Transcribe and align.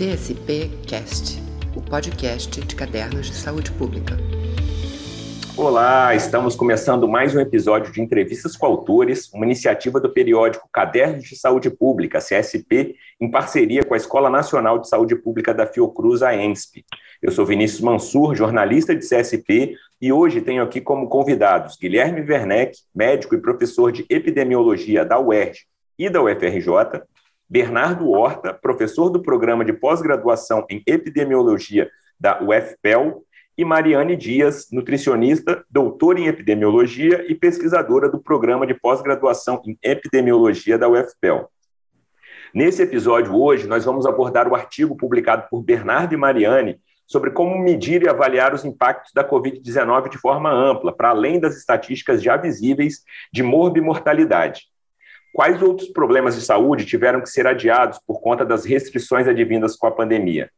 CSP 0.00 0.70
Cast, 0.88 1.38
o 1.76 1.82
podcast 1.82 2.58
de 2.58 2.74
cadernos 2.74 3.26
de 3.26 3.34
saúde 3.34 3.70
pública. 3.72 4.16
Olá, 5.54 6.14
estamos 6.14 6.56
começando 6.56 7.06
mais 7.06 7.36
um 7.36 7.40
episódio 7.40 7.92
de 7.92 8.00
Entrevistas 8.00 8.56
com 8.56 8.64
Autores, 8.64 9.30
uma 9.34 9.44
iniciativa 9.44 10.00
do 10.00 10.10
periódico 10.10 10.66
Cadernos 10.72 11.24
de 11.24 11.36
Saúde 11.36 11.68
Pública, 11.68 12.18
CSP, 12.18 12.96
em 13.20 13.30
parceria 13.30 13.84
com 13.84 13.92
a 13.92 13.96
Escola 13.98 14.30
Nacional 14.30 14.78
de 14.78 14.88
Saúde 14.88 15.16
Pública 15.16 15.52
da 15.52 15.66
Fiocruz, 15.66 16.22
a 16.22 16.34
ENSP. 16.34 16.82
Eu 17.20 17.30
sou 17.30 17.44
Vinícius 17.44 17.82
Mansur, 17.82 18.34
jornalista 18.34 18.96
de 18.96 19.06
CSP, 19.06 19.74
e 20.00 20.10
hoje 20.10 20.40
tenho 20.40 20.62
aqui 20.62 20.80
como 20.80 21.10
convidados 21.10 21.76
Guilherme 21.76 22.22
Werneck, 22.22 22.74
médico 22.94 23.34
e 23.34 23.42
professor 23.42 23.92
de 23.92 24.06
epidemiologia 24.08 25.04
da 25.04 25.20
UERJ 25.20 25.66
e 25.98 26.08
da 26.08 26.22
UFRJ, 26.22 27.02
Bernardo 27.50 28.08
Horta, 28.08 28.54
professor 28.54 29.10
do 29.10 29.20
programa 29.20 29.64
de 29.64 29.72
pós-graduação 29.72 30.64
em 30.70 30.84
epidemiologia 30.86 31.90
da 32.18 32.40
UFPEL, 32.40 33.24
e 33.58 33.64
Mariane 33.64 34.16
Dias, 34.16 34.68
nutricionista, 34.72 35.62
doutora 35.68 36.18
em 36.18 36.28
epidemiologia 36.28 37.26
e 37.28 37.34
pesquisadora 37.34 38.08
do 38.08 38.18
programa 38.18 38.66
de 38.66 38.72
pós-graduação 38.72 39.60
em 39.66 39.76
epidemiologia 39.82 40.78
da 40.78 40.88
UFPEL. 40.88 41.50
Nesse 42.54 42.82
episódio 42.82 43.34
hoje, 43.34 43.66
nós 43.66 43.84
vamos 43.84 44.06
abordar 44.06 44.48
o 44.48 44.54
artigo 44.54 44.96
publicado 44.96 45.46
por 45.50 45.60
Bernardo 45.60 46.14
e 46.14 46.16
Mariane 46.16 46.80
sobre 47.06 47.32
como 47.32 47.58
medir 47.58 48.02
e 48.02 48.08
avaliar 48.08 48.54
os 48.54 48.64
impactos 48.64 49.12
da 49.12 49.28
Covid-19 49.28 50.08
de 50.08 50.16
forma 50.16 50.50
ampla, 50.50 50.92
para 50.92 51.10
além 51.10 51.40
das 51.40 51.56
estatísticas 51.56 52.22
já 52.22 52.36
visíveis 52.36 53.02
de 53.32 53.42
morbimortalidade. 53.42 54.70
Quais 55.32 55.62
outros 55.62 55.88
problemas 55.88 56.34
de 56.34 56.42
saúde 56.42 56.84
tiveram 56.84 57.20
que 57.20 57.30
ser 57.30 57.46
adiados 57.46 57.98
por 58.06 58.20
conta 58.20 58.44
das 58.44 58.64
restrições 58.64 59.28
advindas 59.28 59.76
com 59.76 59.86
a 59.86 59.90
pandemia? 59.90 60.50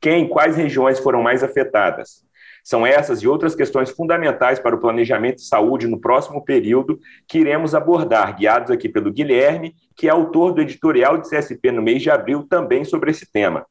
Quem 0.00 0.28
quais 0.28 0.56
regiões 0.56 0.98
foram 0.98 1.22
mais 1.22 1.42
afetadas? 1.42 2.26
São 2.62 2.84
essas 2.84 3.20
e 3.20 3.28
outras 3.28 3.54
questões 3.54 3.90
fundamentais 3.90 4.58
para 4.58 4.74
o 4.74 4.80
planejamento 4.80 5.36
de 5.36 5.46
saúde 5.46 5.86
no 5.86 6.00
próximo 6.00 6.44
período 6.44 6.98
que 7.28 7.38
iremos 7.38 7.76
abordar, 7.76 8.36
guiados 8.36 8.72
aqui 8.72 8.88
pelo 8.88 9.12
Guilherme, 9.12 9.72
que 9.96 10.08
é 10.08 10.10
autor 10.10 10.52
do 10.52 10.60
editorial 10.60 11.16
de 11.16 11.30
CSP 11.30 11.70
no 11.70 11.80
mês 11.80 12.02
de 12.02 12.10
abril 12.10 12.44
também 12.48 12.84
sobre 12.84 13.12
esse 13.12 13.30
tema. 13.30 13.64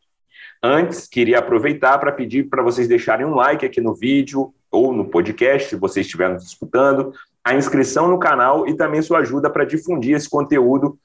Antes, 0.63 1.07
queria 1.07 1.39
aproveitar 1.39 1.97
para 1.97 2.13
pedir 2.13 2.49
para 2.49 2.63
vocês 2.63 2.87
deixarem 2.87 3.25
um 3.25 3.35
like 3.35 3.65
aqui 3.65 3.81
no 3.81 3.93
vídeo 3.93 4.53
ou 4.71 4.93
no 4.93 5.09
podcast, 5.09 5.69
se 5.69 5.75
vocês 5.75 6.05
estiverem 6.05 6.35
nos 6.35 6.45
escutando, 6.45 7.11
a 7.45 7.53
inscrição 7.53 8.07
no 8.07 8.17
canal 8.17 8.67
e 8.67 8.75
também 8.75 9.03
sua 9.03 9.19
ajuda 9.19 9.51
para 9.51 9.63
difundir 9.63 10.15
esse 10.15 10.27
conteúdo 10.27 10.97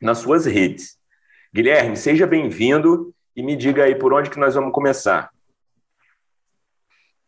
nas 0.00 0.18
suas 0.18 0.46
redes. 0.46 0.96
Guilherme, 1.52 1.96
seja 1.96 2.28
bem-vindo 2.28 3.12
e 3.34 3.42
me 3.42 3.56
diga 3.56 3.82
aí 3.82 3.96
por 3.96 4.14
onde 4.14 4.30
que 4.30 4.38
nós 4.38 4.54
vamos 4.54 4.72
começar. 4.72 5.30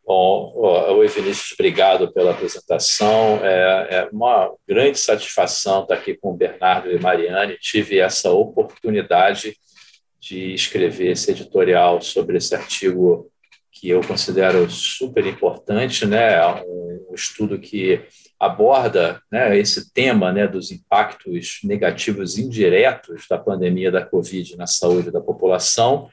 Bom, 0.06 0.52
oi 0.54 1.08
Vinícius, 1.08 1.50
obrigado 1.54 2.12
pela 2.12 2.30
apresentação. 2.30 3.40
É, 3.42 3.88
é, 3.90 4.08
uma 4.12 4.54
grande 4.66 5.00
satisfação 5.00 5.82
estar 5.82 5.94
aqui 5.94 6.14
com 6.14 6.30
o 6.30 6.36
Bernardo 6.36 6.92
e 6.92 7.00
Mariane. 7.00 7.58
Tive 7.58 7.98
essa 7.98 8.30
oportunidade 8.30 9.56
de 10.20 10.54
escrever 10.54 11.10
esse 11.10 11.32
editorial 11.32 12.00
sobre 12.00 12.36
esse 12.36 12.54
artigo 12.54 13.28
que 13.72 13.90
eu 13.90 14.00
considero 14.02 14.70
super 14.70 15.26
importante, 15.26 16.06
né? 16.06 16.40
Um 16.64 17.12
estudo 17.12 17.58
que 17.58 18.06
aborda 18.38 19.20
né, 19.30 19.58
esse 19.58 19.92
tema 19.92 20.32
né, 20.32 20.46
dos 20.46 20.70
impactos 20.70 21.58
negativos 21.64 22.38
indiretos 22.38 23.24
da 23.28 23.38
pandemia 23.38 23.90
da 23.90 24.04
Covid 24.04 24.56
na 24.56 24.66
saúde 24.66 25.10
da 25.10 25.20
população 25.20 26.08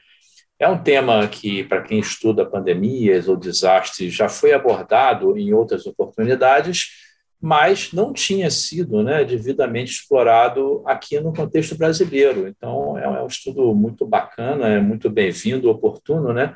é 0.64 0.68
um 0.68 0.82
tema 0.82 1.28
que, 1.28 1.64
para 1.64 1.82
quem 1.82 2.00
estuda 2.00 2.46
pandemias 2.46 3.28
ou 3.28 3.36
desastres, 3.36 4.14
já 4.14 4.30
foi 4.30 4.54
abordado 4.54 5.38
em 5.38 5.54
outras 5.54 5.86
oportunidades, 5.86 6.88
mas 7.42 7.92
não 7.92 8.14
tinha 8.14 8.50
sido 8.50 9.04
né, 9.04 9.26
devidamente 9.26 9.92
explorado 9.92 10.82
aqui 10.86 11.20
no 11.20 11.34
contexto 11.34 11.76
brasileiro. 11.76 12.48
Então, 12.48 12.98
é 12.98 13.22
um 13.22 13.28
estudo 13.28 13.76
muito 13.76 14.06
bacana, 14.06 14.70
é 14.70 14.80
muito 14.80 15.10
bem-vindo, 15.10 15.70
oportuno, 15.70 16.32
né? 16.32 16.54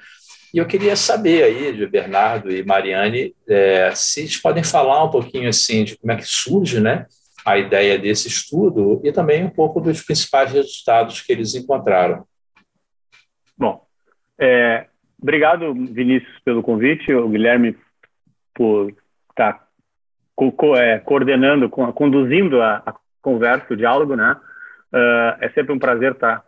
E 0.53 0.58
eu 0.58 0.66
queria 0.66 0.96
saber 0.96 1.44
aí 1.44 1.74
de 1.74 1.85
Bernardo 1.85 2.52
e 2.52 2.63
Mariane 2.63 3.35
é, 3.47 3.91
se 3.94 4.22
eles 4.22 4.38
podem 4.38 4.63
falar 4.63 5.03
um 5.03 5.09
pouquinho 5.09 5.50
assim 5.50 5.84
de 5.84 5.97
como 5.97 6.12
é 6.12 6.16
que 6.16 6.25
surge, 6.25 6.80
né, 6.80 7.06
a 7.46 7.58
ideia 7.58 7.97
desse 7.97 8.28
estudo 8.28 9.02
e 9.03 9.12
também 9.12 9.44
um 9.44 9.50
pouco 9.50 9.80
dos 9.80 10.02
principais 10.03 10.52
resultados 10.52 11.22
que 11.22 11.31
eles 11.31 11.56
encontraram. 11.56 12.25
Bom, 13.58 13.85
é, 14.40 14.88
obrigado, 15.22 15.74
Vinícius, 15.74 16.40
pelo 16.44 16.62
convite, 16.62 17.14
o 17.14 17.29
Guilherme 17.29 17.75
por 18.53 18.90
estar 19.29 19.53
tá 19.53 19.68
co 20.35 20.52
co 20.52 20.75
é, 20.75 21.00
coordenando, 21.00 21.69
co 21.69 21.91
conduzindo 21.94 22.62
a, 22.62 22.84
a, 22.85 22.96
conversa, 23.22 23.74
o 23.74 23.78
diálogo, 23.78 24.16
né? 24.16 24.38
Uh, 24.94 25.44
é 25.44 25.50
sempre 25.53 25.74
um 25.74 25.79
prazer 25.79 26.14
estar 26.14 26.40
tá, 26.40 26.46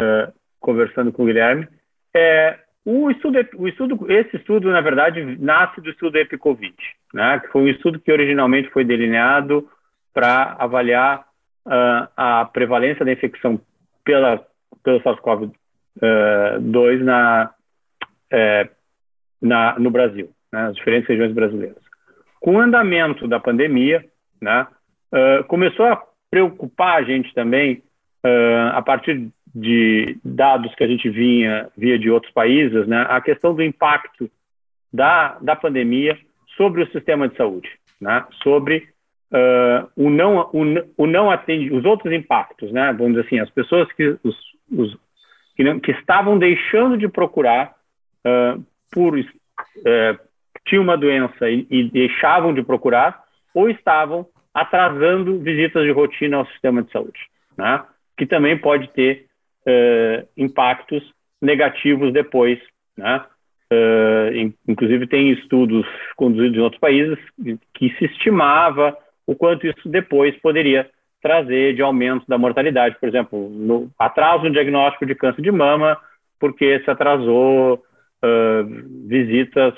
uh, 0.00 0.32
conversando 0.58 1.12
com 1.12 1.24
o 1.24 1.26
Guilherme. 1.26 1.68
É, 2.14 2.58
o 2.86 3.10
estudo, 3.10 3.36
o 3.56 3.66
estudo, 3.66 4.06
esse 4.12 4.36
estudo, 4.36 4.70
na 4.70 4.80
verdade, 4.80 5.20
nasce 5.40 5.80
do 5.80 5.90
estudo 5.90 6.16
EpiCovid, 6.18 6.76
né? 7.12 7.40
Que 7.40 7.48
foi 7.48 7.62
um 7.62 7.68
estudo 7.68 7.98
que 7.98 8.12
originalmente 8.12 8.70
foi 8.70 8.84
delineado 8.84 9.68
para 10.14 10.54
avaliar 10.58 11.26
uh, 11.66 12.08
a 12.16 12.44
prevalência 12.44 13.04
da 13.04 13.10
infecção 13.10 13.60
pela, 14.04 14.40
pelo 14.84 15.02
SARS-CoV 15.02 15.46
uh, 15.46 16.60
dois 16.60 17.04
na, 17.04 17.50
é, 18.30 18.68
na, 19.42 19.76
no 19.78 19.90
Brasil, 19.90 20.30
né, 20.52 20.68
as 20.68 20.76
diferentes 20.76 21.08
regiões 21.08 21.32
brasileiras. 21.32 21.82
Com 22.40 22.54
o 22.54 22.60
andamento 22.60 23.26
da 23.26 23.40
pandemia, 23.40 24.04
né, 24.40 24.66
uh, 25.12 25.44
começou 25.44 25.86
a 25.86 26.00
preocupar 26.30 26.98
a 26.98 27.02
gente 27.02 27.34
também, 27.34 27.82
uh, 28.24 28.74
a 28.74 28.82
partir 28.82 29.28
de 29.58 30.18
dados 30.22 30.74
que 30.74 30.84
a 30.84 30.86
gente 30.86 31.08
vinha 31.08 31.70
via 31.74 31.98
de 31.98 32.10
outros 32.10 32.30
países, 32.34 32.86
né, 32.86 33.06
a 33.08 33.22
questão 33.22 33.54
do 33.54 33.62
impacto 33.62 34.30
da, 34.92 35.38
da 35.40 35.56
pandemia 35.56 36.18
sobre 36.58 36.82
o 36.82 36.92
sistema 36.92 37.26
de 37.26 37.36
saúde, 37.36 37.70
né, 37.98 38.22
sobre 38.42 38.86
uh, 39.32 39.88
o 39.96 40.10
não 40.10 40.50
o, 40.52 40.62
o 40.98 41.06
não 41.06 41.30
atende 41.30 41.72
os 41.72 41.86
outros 41.86 42.12
impactos, 42.12 42.70
né, 42.70 42.92
vamos 42.92 43.14
dizer 43.14 43.26
assim, 43.26 43.38
as 43.40 43.48
pessoas 43.48 43.90
que 43.92 44.18
os, 44.22 44.36
os 44.70 44.94
que, 45.56 45.64
não, 45.64 45.80
que 45.80 45.92
estavam 45.92 46.38
deixando 46.38 46.98
de 46.98 47.08
procurar 47.08 47.74
uh, 48.26 48.62
por 48.92 49.18
uh, 49.18 49.24
tinham 50.66 50.82
uma 50.82 50.98
doença 50.98 51.48
e, 51.48 51.66
e, 51.70 51.84
deixavam 51.84 52.52
de 52.52 52.62
procurar 52.62 53.24
ou 53.54 53.70
estavam 53.70 54.26
atrasando 54.52 55.38
visitas 55.38 55.82
de 55.82 55.92
rotina 55.92 56.36
ao 56.36 56.46
sistema 56.48 56.82
de 56.82 56.92
saúde, 56.92 57.20
né? 57.56 57.82
que 58.18 58.26
também 58.26 58.58
pode 58.58 58.88
ter 58.90 59.26
uh, 59.66 60.28
impactos 60.36 61.02
negativos 61.40 62.12
depois, 62.12 62.58
né? 62.96 63.24
Uh, 63.72 64.54
inclusive 64.68 65.08
tem 65.08 65.32
estudos 65.32 65.84
conduzidos 66.14 66.56
em 66.56 66.60
outros 66.60 66.80
países 66.80 67.18
que 67.74 67.92
se 67.98 68.04
estimava 68.04 68.96
o 69.26 69.34
quanto 69.34 69.66
isso 69.66 69.88
depois 69.88 70.36
poderia 70.36 70.88
trazer 71.20 71.74
de 71.74 71.82
aumento 71.82 72.24
da 72.28 72.38
mortalidade. 72.38 72.96
Por 73.00 73.08
exemplo, 73.08 73.50
no, 73.50 73.90
atraso 73.98 74.44
no 74.44 74.52
diagnóstico 74.52 75.04
de 75.04 75.16
câncer 75.16 75.42
de 75.42 75.50
mama, 75.50 75.98
porque 76.38 76.80
se 76.84 76.90
atrasou 76.90 77.74
uh, 78.22 79.08
visitas 79.08 79.74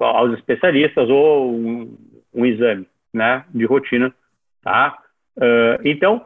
aos 0.00 0.32
especialistas 0.38 1.10
ou 1.10 1.52
um, 1.52 1.98
um, 2.34 2.46
exame 2.46 2.86
né, 3.12 3.44
de 3.54 3.66
rotina. 3.66 4.14
Tá? 4.62 4.96
Uh, 5.36 5.78
então, 5.84 6.24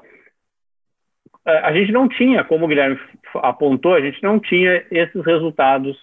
a 1.45 1.73
gente 1.73 1.91
não 1.93 2.09
tinha, 2.09 2.45
como 2.45 2.65
o 2.65 2.69
Guilherme 2.69 2.99
apontou, 3.35 3.95
a 3.95 4.01
gente 4.01 4.23
não 4.23 4.39
tinha 4.39 4.85
esses 4.91 5.25
resultados 5.25 5.97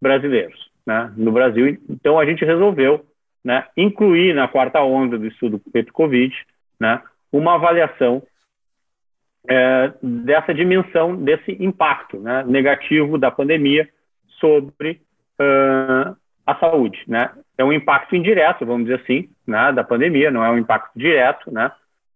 brasileiros 0.00 0.70
né, 0.86 1.12
no 1.16 1.32
Brasil. 1.32 1.78
Então, 1.88 2.18
a 2.18 2.26
gente 2.26 2.44
resolveu 2.44 3.04
né, 3.44 3.66
incluir 3.76 4.34
na 4.34 4.48
quarta 4.48 4.80
onda 4.82 5.18
do 5.18 5.26
estudo 5.26 5.60
COVID 5.92 6.34
né, 6.78 7.00
uma 7.32 7.54
avaliação 7.54 8.22
é, 9.48 9.92
dessa 10.02 10.54
dimensão, 10.54 11.16
desse 11.16 11.56
impacto 11.62 12.18
né, 12.18 12.44
negativo 12.46 13.18
da 13.18 13.30
pandemia 13.30 13.88
sobre 14.38 15.00
uh, 15.40 16.16
a 16.46 16.54
saúde. 16.56 17.02
Né? 17.06 17.30
É 17.56 17.64
um 17.64 17.72
impacto 17.72 18.14
indireto, 18.14 18.66
vamos 18.66 18.84
dizer 18.84 19.00
assim, 19.02 19.28
né, 19.46 19.72
da 19.72 19.82
pandemia, 19.82 20.30
não 20.30 20.44
é 20.44 20.50
um 20.50 20.58
impacto 20.58 20.96
direto, 20.96 21.52
né, 21.52 21.72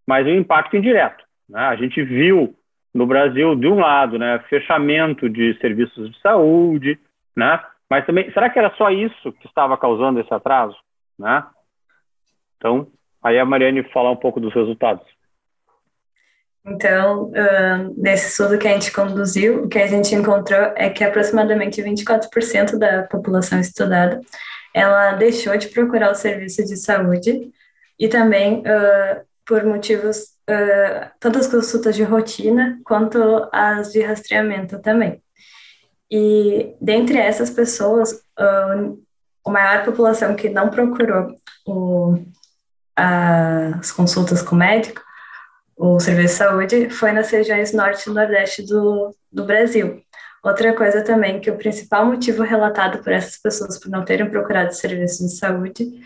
mas 0.07 0.27
um 0.27 0.31
impacto 0.31 0.77
indireto. 0.77 1.25
Né? 1.49 1.61
A 1.61 1.77
gente 1.77 2.03
viu 2.03 2.55
no 2.97 3.07
Brasil, 3.07 3.55
de 3.55 3.67
um 3.69 3.79
lado, 3.79 4.19
né, 4.19 4.43
fechamento 4.49 5.29
de 5.29 5.57
serviços 5.61 6.11
de 6.11 6.21
saúde, 6.21 6.99
né, 7.37 7.63
mas 7.89 8.05
também, 8.05 8.31
será 8.33 8.51
que 8.51 8.59
era 8.59 8.75
só 8.77 8.91
isso 8.91 9.33
que 9.35 9.47
estava 9.47 9.77
causando 9.77 10.19
esse 10.19 10.33
atraso? 10.33 10.77
Né? 11.19 11.45
Então, 12.57 12.89
Aí 13.27 13.41
a 13.41 13.45
Mariane 13.45 13.83
falar 13.93 14.13
um 14.13 14.17
pouco 14.17 14.39
dos 14.39 14.55
resultados. 14.55 15.05
Então, 16.65 17.25
uh, 17.25 17.95
nesse 17.97 18.29
estudo 18.29 18.57
que 18.57 18.69
a 18.69 18.73
gente 18.73 18.93
conduziu, 18.93 19.65
o 19.65 19.69
que 19.69 19.81
a 19.81 19.87
gente 19.89 20.15
encontrou 20.15 20.73
é 20.77 20.89
que 20.91 21.03
aproximadamente 21.03 21.83
24% 21.83 22.79
da 22.79 23.03
população 23.03 23.59
estudada 23.59 24.21
ela 24.73 25.15
deixou 25.15 25.57
de 25.57 25.67
procurar 25.69 26.13
o 26.13 26.15
serviço 26.15 26.65
de 26.65 26.77
saúde 26.77 27.51
e 27.99 28.09
também 28.09 28.61
uh, 28.61 29.25
por 29.45 29.65
motivos 29.65 30.36
uh, 30.49 31.11
tanto 31.21 31.39
as 31.39 31.47
consultas 31.47 31.95
de 31.95 32.03
rotina 32.03 32.79
quanto 32.85 33.49
as 33.53 33.93
de 33.93 34.01
rastreamento 34.03 34.79
também. 34.79 35.23
E 36.11 36.75
dentre 36.81 37.19
essas 37.19 37.51
pessoas, 37.51 38.13
uh, 38.13 39.03
a 39.45 39.51
maior 39.51 39.85
população 39.85 40.35
que 40.35 40.49
não 40.49 40.71
procurou 40.71 41.37
o, 41.67 42.15
as 42.97 43.93
consultas 43.93 44.43
com 44.43 44.55
o 44.55 44.59
médico, 44.59 45.03
o 45.77 46.01
serviço 46.01 46.35
de 46.35 46.39
saúde, 46.39 46.91
foi 46.91 47.13
nas 47.13 47.31
regiões 47.31 47.73
norte 47.73 48.09
e 48.09 48.13
nordeste 48.13 48.65
do, 48.65 49.15
do 49.31 49.45
Brasil. 49.45 50.03
Outra 50.43 50.73
coisa 50.73 51.03
também, 51.03 51.41
que 51.41 51.51
o 51.51 51.59
principal 51.59 52.07
motivo 52.07 52.43
relatado 52.43 53.03
por 53.03 53.13
essas 53.13 53.37
pessoas 53.37 53.79
por 53.79 53.91
não 53.91 54.05
terem 54.05 54.31
procurado 54.31 54.73
serviços 54.73 55.27
de 55.27 55.37
saúde 55.37 56.01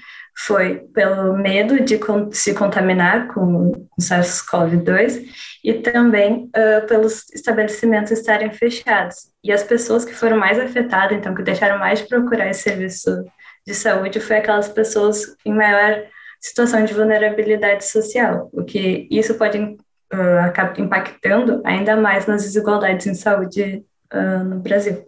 foi 0.46 0.78
pelo 0.94 1.36
medo 1.36 1.82
de 1.84 1.98
se 2.32 2.54
contaminar 2.54 3.28
com 3.28 3.72
o 3.72 4.00
SARS-CoV-2 4.00 5.22
e 5.62 5.74
também 5.74 6.50
uh, 6.56 6.86
pelos 6.86 7.30
estabelecimentos 7.34 8.10
estarem 8.10 8.50
fechados. 8.50 9.16
E 9.44 9.52
as 9.52 9.62
pessoas 9.62 10.04
que 10.04 10.14
foram 10.14 10.38
mais 10.38 10.58
afetadas, 10.58 11.16
então 11.16 11.34
que 11.34 11.42
deixaram 11.42 11.78
mais 11.78 12.00
de 12.00 12.08
procurar 12.08 12.48
esse 12.48 12.62
serviço 12.62 13.24
de 13.66 13.74
saúde, 13.74 14.20
foi 14.20 14.36
aquelas 14.36 14.68
pessoas 14.68 15.36
em 15.44 15.52
maior 15.52 16.02
situação 16.40 16.84
de 16.84 16.94
vulnerabilidade 16.94 17.84
social, 17.84 18.48
o 18.52 18.64
que 18.64 19.06
isso 19.10 19.36
pode 19.36 19.58
uh, 19.58 20.38
acabar 20.42 20.78
impactando 20.80 21.60
ainda 21.66 21.96
mais 21.96 22.26
nas 22.26 22.44
desigualdades 22.44 23.06
em 23.06 23.14
saúde 23.14 23.84
uh, 24.12 24.44
no 24.44 24.60
Brasil. 24.60 25.04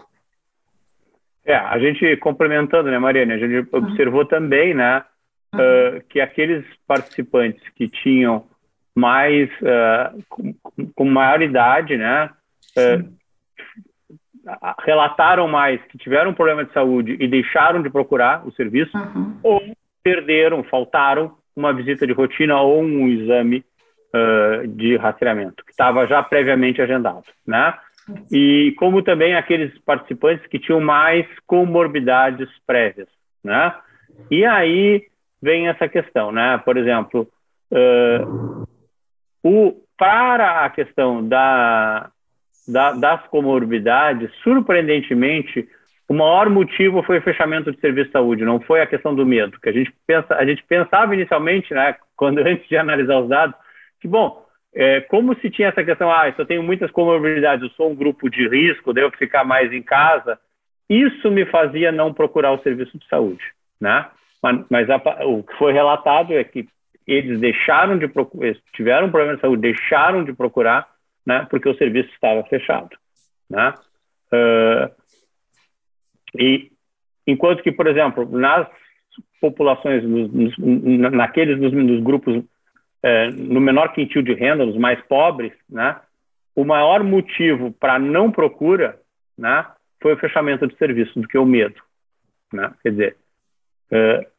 É, 1.45 1.57
a 1.57 1.79
gente 1.79 2.17
complementando, 2.19 2.91
né, 2.91 2.99
Mariana, 2.99 3.35
a 3.35 3.39
gente 3.39 3.67
observou 3.73 4.25
também, 4.27 4.75
né, 4.75 5.03
uh, 5.55 6.03
que 6.09 6.21
aqueles 6.21 6.65
participantes 6.87 7.63
que 7.75 7.89
tinham 7.89 8.47
mais, 8.95 9.49
uh, 9.61 10.23
com, 10.29 10.55
com, 10.95 11.05
maior 11.05 11.41
idade, 11.43 11.97
né, 11.97 12.31
uh, 12.77 13.13
relataram 14.81 15.49
mais 15.49 15.81
que 15.85 15.99
tiveram 15.99 16.31
um 16.31 16.35
problema 16.35 16.65
de 16.65 16.73
saúde 16.73 17.17
e 17.19 17.29
deixaram 17.29 17.83
de 17.83 17.91
procurar 17.91 18.47
o 18.47 18.53
serviço, 18.53 18.97
uhum. 18.97 19.39
ou 19.43 19.63
perderam, 20.03 20.65
faltaram 20.65 21.37
uma 21.55 21.73
visita 21.73 22.07
de 22.07 22.13
rotina 22.13 22.61
ou 22.61 22.83
um 22.83 23.09
exame 23.09 23.65
de 24.75 24.95
rastreamento, 24.97 25.65
que 25.65 25.71
estava 25.71 26.07
já 26.07 26.23
previamente 26.23 26.83
agendado, 26.83 27.25
né? 27.47 27.73
E 28.31 28.75
como 28.77 29.03
também 29.03 29.35
aqueles 29.35 29.73
participantes 29.87 30.47
que 30.49 30.59
tinham 30.59 30.81
mais 30.81 31.27
comorbidades 31.47 32.47
prévias, 32.67 33.09
né? 33.43 33.75
E 34.31 34.45
aí 34.45 35.07
vem 35.43 35.69
essa 35.69 35.89
questão, 35.89 36.31
né? 36.31 36.59
Por 36.65 36.77
exemplo, 36.77 37.29
uh, 37.73 38.67
o, 39.43 39.75
para 39.99 40.65
a 40.65 40.71
questão 40.71 41.27
da, 41.27 42.11
da, 42.69 42.93
das 42.93 43.27
comorbidades, 43.27 44.31
surpreendentemente, 44.43 45.69
o 46.09 46.15
maior 46.15 46.49
motivo 46.49 47.03
foi 47.03 47.19
o 47.19 47.23
fechamento 47.23 47.73
de 47.73 47.81
serviço 47.81 48.07
de 48.07 48.13
saúde, 48.13 48.45
não 48.45 48.61
foi 48.61 48.81
a 48.81 48.87
questão 48.87 49.15
do 49.15 49.27
medo, 49.27 49.59
que 49.61 49.69
a 49.69 49.73
gente 49.73 49.93
pensa, 50.07 50.35
a 50.35 50.45
gente 50.45 50.63
pensava 50.65 51.15
inicialmente, 51.15 51.75
né, 51.75 51.97
quando 52.17 52.39
antes 52.39 52.69
de 52.69 52.77
analisar 52.77 53.19
os 53.19 53.29
dados, 53.29 53.57
que 54.01 54.07
bom, 54.07 54.45
é, 54.75 55.01
como 55.03 55.35
se 55.41 55.51
tinha 55.51 55.69
essa 55.69 55.85
questão, 55.85 56.11
ah, 56.11 56.33
eu 56.37 56.47
tenho 56.47 56.63
muitas 56.63 56.91
comorbidades, 56.91 57.63
eu 57.63 57.71
sou 57.71 57.91
um 57.91 57.95
grupo 57.95 58.31
de 58.31 58.49
risco, 58.49 58.93
devo 58.93 59.15
ficar 59.17 59.45
mais 59.45 59.73
em 59.73 59.83
casa, 59.83 60.39
isso 60.89 61.31
me 61.31 61.45
fazia 61.47 61.91
não 61.91 62.13
procurar 62.13 62.53
o 62.53 62.63
serviço 62.63 62.99
de 62.99 63.07
saúde, 63.09 63.45
né? 63.81 64.07
Mas, 64.43 64.67
mas 64.69 64.91
a, 64.91 64.97
o 65.25 65.43
que 65.43 65.57
foi 65.57 65.73
relatado 65.73 66.33
é 66.33 66.43
que 66.43 66.67
eles 67.07 67.41
deixaram 67.41 67.99
de 67.99 68.09
procurar, 68.09 68.55
tiveram 68.73 69.07
um 69.07 69.11
problema 69.11 69.37
de 69.37 69.41
saúde, 69.41 69.63
deixaram 69.63 70.25
de 70.25 70.33
procurar, 70.33 70.89
né, 71.27 71.47
porque 71.51 71.69
o 71.69 71.77
serviço 71.77 72.11
estava 72.11 72.43
fechado, 72.45 72.97
né? 73.49 73.75
Uh, 74.33 74.91
e 76.39 76.71
enquanto 77.27 77.63
que, 77.63 77.71
por 77.71 77.87
exemplo, 77.87 78.29
nas 78.31 78.67
populações, 79.41 80.03
nos, 80.05 80.33
nos, 80.33 81.13
naqueles 81.13 81.59
nos 81.59 82.03
grupos 82.03 82.43
é, 83.03 83.31
no 83.31 83.61
menor 83.61 83.93
quintil 83.93 84.23
de 84.23 84.33
renda, 84.33 84.65
nos 84.65 84.77
mais 84.77 85.01
pobres, 85.03 85.53
né, 85.69 86.01
o 86.55 86.65
maior 86.65 87.03
motivo 87.03 87.73
para 87.73 87.99
não 87.99 88.31
procura, 88.31 88.99
né, 89.37 89.67
foi 90.01 90.15
o 90.15 90.19
fechamento 90.19 90.67
de 90.67 90.77
serviço 90.77 91.19
do 91.21 91.27
que 91.27 91.37
o 91.37 91.45
medo, 91.45 91.81
né? 92.53 92.73
Quer 92.83 92.91
dizer, 92.91 93.17
uh, 93.91 94.32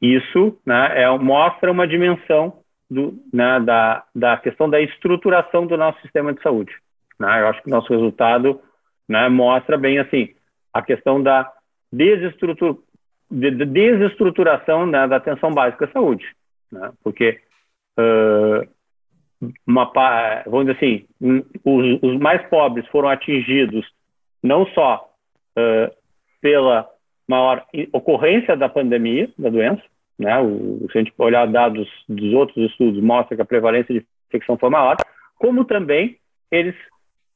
isso 0.00 0.58
né, 0.64 1.02
é, 1.02 1.18
mostra 1.18 1.70
uma 1.70 1.86
dimensão 1.86 2.60
do, 2.90 3.14
né, 3.32 3.60
da, 3.60 4.04
da 4.14 4.36
questão 4.36 4.68
da 4.68 4.80
estruturação 4.80 5.66
do 5.66 5.76
nosso 5.76 6.00
sistema 6.02 6.32
de 6.32 6.42
saúde. 6.42 6.72
Né? 7.18 7.40
Eu 7.40 7.48
acho 7.48 7.62
que 7.62 7.68
o 7.68 7.70
nosso 7.70 7.92
resultado 7.92 8.60
né, 9.08 9.28
mostra 9.28 9.76
bem 9.76 9.98
assim 9.98 10.34
a 10.72 10.82
questão 10.82 11.22
da 11.22 11.50
desestrutura, 11.92 12.76
de, 13.30 13.50
de 13.50 13.64
desestruturação 13.64 14.86
né, 14.86 15.06
da 15.08 15.16
atenção 15.16 15.50
básica 15.50 15.86
à 15.86 15.92
saúde. 15.92 16.24
Né? 16.70 16.92
Porque, 17.02 17.40
uh, 17.98 18.68
uma, 19.66 19.90
vamos 20.46 20.66
dizer 20.66 20.76
assim, 20.76 21.06
os, 21.64 21.98
os, 22.02 22.20
mais 22.20 22.46
pobres 22.48 22.86
foram 22.88 23.08
atingidos 23.08 23.86
não 24.42 24.66
só 24.68 25.10
uh, 25.58 25.96
pela 26.40 26.88
maior 27.28 27.64
ocorrência 27.92 28.56
da 28.56 28.68
pandemia, 28.68 29.28
da 29.38 29.50
doença, 29.50 29.82
né? 30.18 30.38
O, 30.38 30.86
se 30.90 30.98
a 30.98 31.02
gente 31.02 31.12
olhar 31.18 31.46
dados 31.46 31.88
dos 32.08 32.32
outros 32.32 32.70
estudos, 32.70 33.02
mostra 33.02 33.36
que 33.36 33.42
a 33.42 33.46
prevalência 33.46 33.94
de 33.94 34.06
infecção 34.28 34.56
foi 34.56 34.70
maior, 34.70 34.96
como 35.36 35.64
também 35.64 36.18
eles 36.50 36.74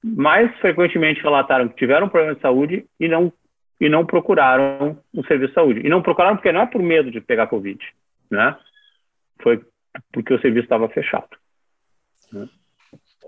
mais 0.03 0.55
frequentemente 0.59 1.23
relataram 1.23 1.69
que 1.69 1.77
tiveram 1.77 2.09
problema 2.09 2.35
de 2.35 2.41
saúde 2.41 2.87
e 2.99 3.09
não 3.09 3.33
e 3.81 3.89
não 3.89 4.05
procuraram 4.05 4.99
o 5.15 5.25
serviço 5.25 5.49
de 5.49 5.55
saúde. 5.55 5.81
E 5.83 5.89
não 5.89 6.03
procuraram 6.03 6.37
porque 6.37 6.53
não 6.53 6.61
é 6.61 6.67
por 6.67 6.83
medo 6.83 7.11
de 7.11 7.19
pegar 7.19 7.47
Covid, 7.47 7.83
né? 8.31 8.55
Foi 9.43 9.59
porque 10.13 10.35
o 10.35 10.41
serviço 10.41 10.65
estava 10.65 10.87
fechado. 10.91 11.31
Né? 12.31 12.47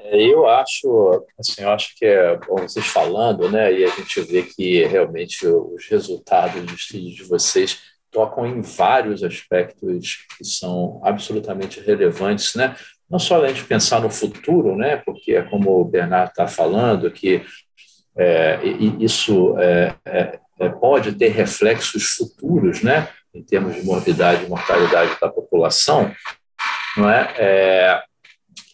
É, 0.05 0.21
eu 0.21 0.49
acho, 0.49 1.25
assim, 1.39 1.63
eu 1.63 1.71
acho 1.71 1.97
que 1.97 2.05
é 2.05 2.39
vocês 2.49 2.87
falando, 2.87 3.49
né? 3.51 3.73
E 3.73 3.85
a 3.85 3.89
gente 3.89 4.21
vê 4.23 4.43
que 4.43 4.85
realmente 4.85 5.47
os 5.47 5.87
resultados 5.89 6.63
do 6.63 6.75
estudo 6.75 7.11
de 7.11 7.23
vocês 7.25 7.81
tocam 8.11 8.47
em 8.47 8.61
vários 8.61 9.23
aspectos 9.23 10.27
que 10.37 10.45
são 10.45 11.01
absolutamente 11.05 11.81
relevantes, 11.81 12.55
né? 12.55 12.77
Não 13.09 13.19
só 13.19 13.43
a 13.43 13.49
gente 13.49 13.65
pensar 13.65 14.01
no 14.01 14.11
futuro, 14.11 14.77
né? 14.77 14.97
Porque 14.97 15.33
é 15.33 15.43
como 15.43 15.81
o 15.81 15.85
Bernardo 15.85 16.31
está 16.31 16.47
falando 16.47 17.11
que 17.11 17.43
é, 18.17 18.61
isso 18.99 19.57
é, 19.59 19.95
é, 20.05 20.41
é, 20.61 20.69
pode 20.69 21.13
ter 21.13 21.29
reflexos 21.29 22.17
futuros, 22.17 22.83
né? 22.83 23.09
Em 23.35 23.43
termos 23.43 23.75
de 23.75 23.83
morbidade 23.83 24.45
e 24.45 24.49
mortalidade 24.49 25.19
da 25.21 25.29
população, 25.29 26.13
não 26.97 27.09
é? 27.09 28.03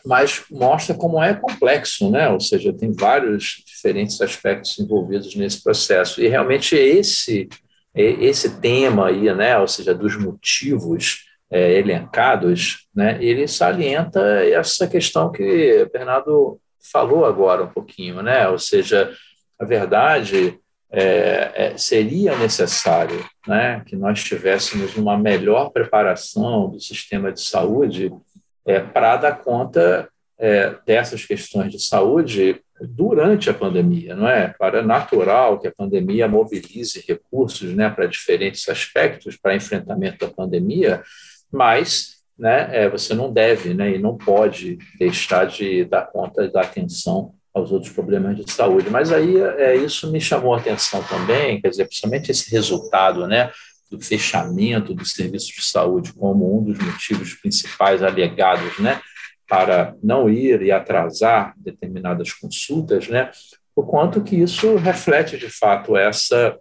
É 0.08 0.18
mas 0.18 0.44
mostra 0.50 0.94
como 0.94 1.22
é 1.22 1.34
complexo, 1.34 2.10
né? 2.10 2.28
Ou 2.30 2.40
seja, 2.40 2.72
tem 2.72 2.92
vários 2.92 3.62
diferentes 3.66 4.20
aspectos 4.20 4.78
envolvidos 4.78 5.34
nesse 5.34 5.62
processo. 5.62 6.20
E 6.20 6.28
realmente 6.28 6.74
esse 6.74 7.48
esse 7.94 8.60
tema 8.60 9.08
aí, 9.08 9.34
né? 9.34 9.58
Ou 9.58 9.66
seja, 9.66 9.94
dos 9.94 10.16
motivos 10.16 11.24
é, 11.50 11.78
elencados, 11.78 12.86
né? 12.94 13.22
Ele 13.22 13.46
salienta 13.48 14.20
essa 14.44 14.86
questão 14.86 15.30
que 15.32 15.82
o 15.82 15.90
Bernardo 15.90 16.60
falou 16.92 17.24
agora 17.24 17.64
um 17.64 17.68
pouquinho, 17.68 18.22
né? 18.22 18.48
Ou 18.48 18.58
seja, 18.58 19.12
a 19.58 19.64
verdade 19.64 20.58
é, 20.90 21.52
é, 21.54 21.76
seria 21.76 22.36
necessário 22.36 23.22
né, 23.46 23.82
que 23.86 23.94
nós 23.94 24.24
tivéssemos 24.24 24.96
uma 24.96 25.18
melhor 25.18 25.70
preparação 25.70 26.70
do 26.70 26.80
sistema 26.80 27.30
de 27.30 27.42
saúde 27.42 28.10
é, 28.68 28.80
para 28.80 29.16
dar 29.16 29.38
conta 29.42 30.08
é, 30.38 30.74
dessas 30.86 31.24
questões 31.24 31.72
de 31.72 31.80
saúde 31.80 32.60
durante 32.80 33.50
a 33.50 33.54
pandemia, 33.54 34.14
não 34.14 34.28
é? 34.28 34.54
Para 34.56 34.82
natural 34.82 35.58
que 35.58 35.66
a 35.66 35.72
pandemia 35.74 36.28
mobilize 36.28 37.02
recursos, 37.08 37.74
né, 37.74 37.88
para 37.88 38.06
diferentes 38.06 38.68
aspectos 38.68 39.36
para 39.36 39.56
enfrentamento 39.56 40.26
da 40.26 40.32
pandemia, 40.32 41.02
mas, 41.50 42.18
né, 42.38 42.68
é, 42.70 42.88
você 42.88 43.14
não 43.14 43.32
deve, 43.32 43.74
né, 43.74 43.96
e 43.96 43.98
não 43.98 44.16
pode 44.16 44.78
deixar 44.98 45.46
de 45.46 45.84
dar 45.86 46.02
conta 46.02 46.44
e 46.44 46.52
dar 46.52 46.60
atenção 46.60 47.34
aos 47.52 47.72
outros 47.72 47.92
problemas 47.92 48.36
de 48.36 48.52
saúde. 48.52 48.90
Mas 48.90 49.10
aí 49.10 49.36
é, 49.40 49.74
isso 49.74 50.12
me 50.12 50.20
chamou 50.20 50.54
a 50.54 50.58
atenção 50.58 51.02
também, 51.04 51.60
quer 51.60 51.70
dizer, 51.70 51.86
principalmente 51.86 52.30
esse 52.30 52.50
resultado, 52.50 53.26
né, 53.26 53.50
do 53.90 54.00
fechamento 54.00 54.94
do 54.94 55.04
serviço 55.04 55.52
de 55.54 55.64
saúde 55.64 56.12
como 56.12 56.58
um 56.58 56.62
dos 56.62 56.78
motivos 56.78 57.34
principais 57.34 58.02
alegados, 58.02 58.78
né, 58.78 59.00
para 59.48 59.96
não 60.02 60.28
ir 60.28 60.62
e 60.62 60.70
atrasar 60.70 61.54
determinadas 61.56 62.32
consultas, 62.32 63.08
né? 63.08 63.30
O 63.74 63.82
quanto 63.82 64.22
que 64.22 64.36
isso 64.36 64.76
reflete 64.76 65.38
de 65.38 65.48
fato 65.48 65.96
essa 65.96 66.58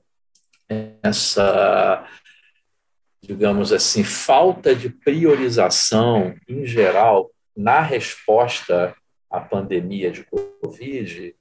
essa 1.04 2.06
digamos 3.22 3.74
assim 3.74 4.04
falta 4.04 4.76
de 4.76 4.90
priorização 4.90 6.36
em 6.48 6.66
geral 6.66 7.32
na 7.56 7.82
resposta 7.82 8.96
à 9.30 9.40
pandemia 9.40 10.12
de 10.12 10.24
Covid 10.24 11.36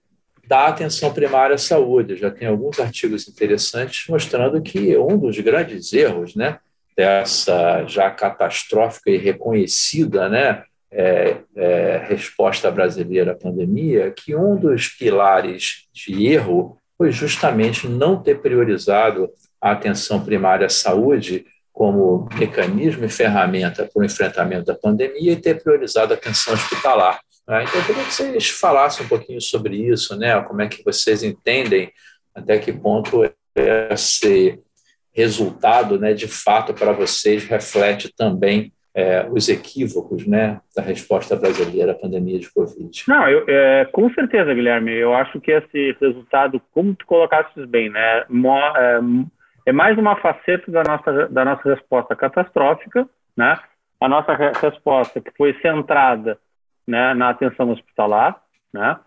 da 0.46 0.66
atenção 0.66 1.12
primária 1.12 1.54
à 1.54 1.58
saúde. 1.58 2.16
Já 2.16 2.30
tem 2.30 2.48
alguns 2.48 2.78
artigos 2.78 3.28
interessantes 3.28 4.08
mostrando 4.08 4.60
que 4.62 4.96
um 4.96 5.18
dos 5.18 5.38
grandes 5.40 5.92
erros, 5.92 6.34
né, 6.34 6.58
dessa 6.96 7.84
já 7.86 8.10
catastrófica 8.10 9.10
e 9.10 9.16
reconhecida, 9.16 10.28
né, 10.28 10.64
é, 10.90 11.36
é, 11.54 12.04
resposta 12.08 12.70
brasileira 12.70 13.32
à 13.32 13.34
pandemia, 13.34 14.10
que 14.10 14.34
um 14.34 14.56
dos 14.56 14.88
pilares 14.88 15.86
de 15.92 16.26
erro 16.26 16.78
foi 16.96 17.10
justamente 17.10 17.86
não 17.86 18.16
ter 18.16 18.40
priorizado 18.40 19.28
a 19.60 19.72
atenção 19.72 20.24
primária 20.24 20.66
à 20.66 20.70
saúde 20.70 21.44
como 21.72 22.26
mecanismo 22.38 23.04
e 23.04 23.08
ferramenta 23.08 23.84
para 23.84 24.00
o 24.00 24.04
enfrentamento 24.04 24.64
da 24.64 24.74
pandemia 24.74 25.32
e 25.32 25.36
ter 25.36 25.62
priorizado 25.62 26.14
a 26.14 26.16
atenção 26.16 26.54
hospitalar. 26.54 27.20
Né? 27.48 27.64
Então, 27.64 27.80
eu 27.80 27.86
queria 27.86 28.04
que 28.04 28.12
vocês 28.12 28.48
falassem 28.50 29.04
um 29.06 29.08
pouquinho 29.08 29.40
sobre 29.40 29.76
isso, 29.76 30.18
né? 30.18 30.40
como 30.42 30.62
é 30.62 30.68
que 30.68 30.84
vocês 30.84 31.22
entendem 31.22 31.92
até 32.34 32.58
que 32.58 32.72
ponto 32.72 33.22
esse 33.90 34.60
resultado, 35.14 35.98
né, 35.98 36.12
de 36.12 36.28
fato, 36.28 36.74
para 36.74 36.92
vocês 36.92 37.44
reflete 37.44 38.14
também 38.14 38.70
é, 38.94 39.26
os 39.30 39.48
equívocos 39.48 40.26
né, 40.26 40.60
da 40.76 40.82
resposta 40.82 41.34
brasileira 41.34 41.92
à 41.92 41.94
pandemia 41.94 42.38
de 42.38 42.52
Covid? 42.52 43.04
Não, 43.08 43.26
eu, 43.26 43.44
é, 43.48 43.86
com 43.86 44.12
certeza, 44.12 44.52
Guilherme. 44.52 44.92
Eu 44.92 45.14
acho 45.14 45.40
que 45.40 45.50
esse 45.50 45.96
resultado, 45.98 46.60
como 46.72 46.94
tu 46.94 47.06
colocaste 47.06 47.66
bem, 47.66 47.88
né, 47.88 48.20
é, 48.20 49.00
é 49.66 49.72
mais 49.72 49.96
uma 49.96 50.16
faceta 50.16 50.70
da 50.70 50.82
nossa, 50.82 51.28
da 51.28 51.44
nossa 51.44 51.74
resposta 51.74 52.14
catastrófica, 52.14 53.08
né? 53.34 53.58
a 53.98 54.08
nossa 54.08 54.34
resposta 54.34 55.20
que 55.20 55.30
foi 55.36 55.54
centrada 55.62 56.38
né, 56.86 57.14
na 57.14 57.30
atenção 57.30 57.70
hospitalar, 57.70 58.40
né? 58.72 58.98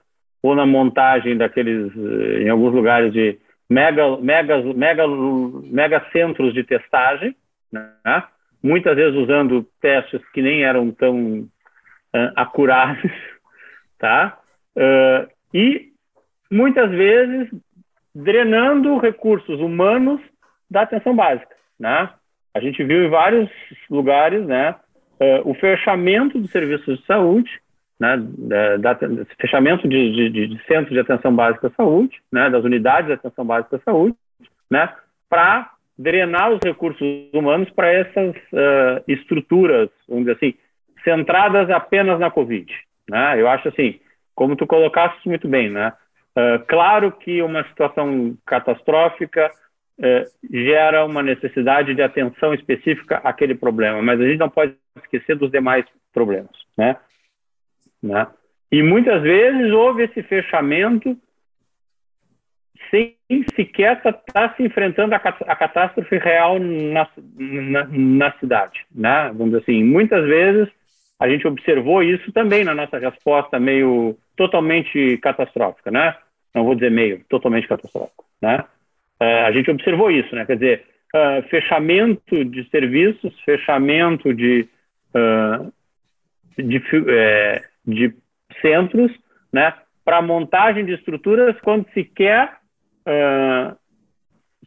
ou 0.42 0.56
na 0.56 0.66
montagem 0.66 1.38
daqueles, 1.38 1.94
em 1.96 2.50
alguns 2.50 2.74
lugares, 2.74 3.12
de 3.12 3.38
mega, 3.70 4.18
mega, 4.18 4.62
mega, 4.74 5.08
mega 5.08 6.06
centros 6.12 6.54
de 6.54 6.64
testagem, 6.64 7.36
né? 7.72 8.24
muitas 8.64 8.96
vezes 8.96 9.16
usando 9.16 9.66
testes 9.82 10.22
que 10.34 10.42
nem 10.42 10.64
eram 10.64 10.92
tão 10.92 11.48
uh, 12.16 12.34
tá? 14.00 14.38
Uh, 14.76 15.30
e 15.54 15.90
muitas 16.52 16.90
vezes 16.90 17.50
drenando 18.14 18.98
recursos 18.98 19.60
humanos 19.60 20.22
da 20.70 20.82
atenção 20.82 21.16
básica, 21.16 21.56
né? 21.80 22.10
A 22.54 22.60
gente 22.60 22.84
viu 22.84 23.06
em 23.06 23.10
vários 23.10 23.50
lugares, 23.90 24.46
né, 24.46 24.72
uh, 25.20 25.50
o 25.50 25.54
fechamento 25.54 26.40
dos 26.40 26.52
serviços 26.52 27.00
de 27.00 27.06
saúde, 27.06 27.50
né, 28.00 28.18
da, 28.18 28.78
da 28.78 28.98
fechamento 29.40 29.88
de, 29.88 30.30
de, 30.30 30.48
de 30.48 30.64
centros 30.66 30.94
de 30.94 31.00
atenção 31.00 31.36
básica 31.36 31.68
à 31.68 31.72
saúde, 31.72 32.18
né, 32.32 32.50
das 32.50 32.64
unidades 32.64 33.08
de 33.08 33.14
atenção 33.14 33.46
básica 33.46 33.76
à 33.76 33.80
saúde, 33.80 34.16
né, 34.70 34.90
para 35.30 35.72
drenar 35.98 36.52
os 36.52 36.60
recursos 36.64 37.06
humanos 37.34 37.70
para 37.72 37.92
essas 37.92 38.34
uh, 38.54 39.04
estruturas, 39.06 39.90
vamos 40.08 40.26
dizer 40.26 40.38
assim, 40.38 40.54
centradas 41.04 41.70
apenas 41.70 42.18
na 42.20 42.32
Covid. 42.32 42.74
Né? 43.10 43.42
Eu 43.42 43.50
acho 43.50 43.68
assim, 43.68 44.00
como 44.34 44.56
tu 44.56 44.66
colocaste 44.66 45.28
muito 45.28 45.48
bem, 45.48 45.70
né? 45.70 45.92
Uh, 46.38 46.64
claro 46.68 47.12
que 47.12 47.42
uma 47.42 47.66
situação 47.66 48.38
catastrófica 48.46 49.52
uh, 50.00 50.48
gera 50.50 51.04
uma 51.04 51.22
necessidade 51.22 51.94
de 51.94 52.02
atenção 52.02 52.54
específica 52.54 53.18
àquele 53.18 53.56
problema, 53.56 54.02
mas 54.02 54.22
a 54.22 54.24
gente 54.24 54.40
não 54.40 54.50
pode 54.50 54.74
esquecer 55.04 55.36
dos 55.36 55.52
demais 55.52 55.84
problemas, 56.14 56.52
né? 56.78 56.96
Né? 58.02 58.28
E 58.72 58.84
muitas 58.84 59.22
vezes 59.22 59.72
houve 59.72 60.04
esse 60.04 60.22
fechamento 60.24 61.18
sem 62.90 63.16
sequer 63.56 63.98
estar 63.98 64.14
tá, 64.14 64.54
se 64.56 64.64
enfrentando 64.64 65.14
a, 65.14 65.20
catástrofe 65.20 66.18
real 66.18 66.60
na, 66.60 67.08
na, 67.38 67.88
na, 67.88 68.32
cidade. 68.40 68.86
Né? 68.94 69.28
Vamos 69.36 69.52
dizer 69.52 69.62
assim, 69.64 69.84
muitas 69.84 70.26
vezes 70.26 70.68
a 71.20 71.28
gente 71.28 71.48
observou 71.48 72.02
isso 72.02 72.32
também 72.32 72.64
na 72.64 72.74
nossa 72.74 72.98
resposta 72.98 73.60
meio 73.60 74.18
totalmente 74.36 75.18
catastrófica, 75.18 75.92
né? 75.92 76.16
Não 76.56 76.64
vou 76.64 76.76
dizer 76.76 76.90
meio, 76.90 77.22
totalmente 77.30 77.68
catastrófico, 77.68 78.24
né? 78.42 78.64
Uh, 79.22 79.46
a 79.48 79.52
gente 79.52 79.70
observou 79.70 80.10
isso, 80.10 80.34
né? 80.34 80.46
Quer 80.46 80.56
dizer, 80.56 80.86
uh, 81.14 81.48
fechamento 81.50 82.46
de 82.46 82.64
serviços, 82.70 83.38
fechamento 83.42 84.34
de, 84.34 84.66
uh, 85.14 85.72
de, 86.58 86.82
de 87.90 88.14
centros, 88.62 89.12
né? 89.52 89.74
Para 90.04 90.22
montagem 90.22 90.86
de 90.86 90.94
estruturas 90.94 91.60
quando 91.62 91.90
sequer 91.94 92.58
uh, 93.02 93.78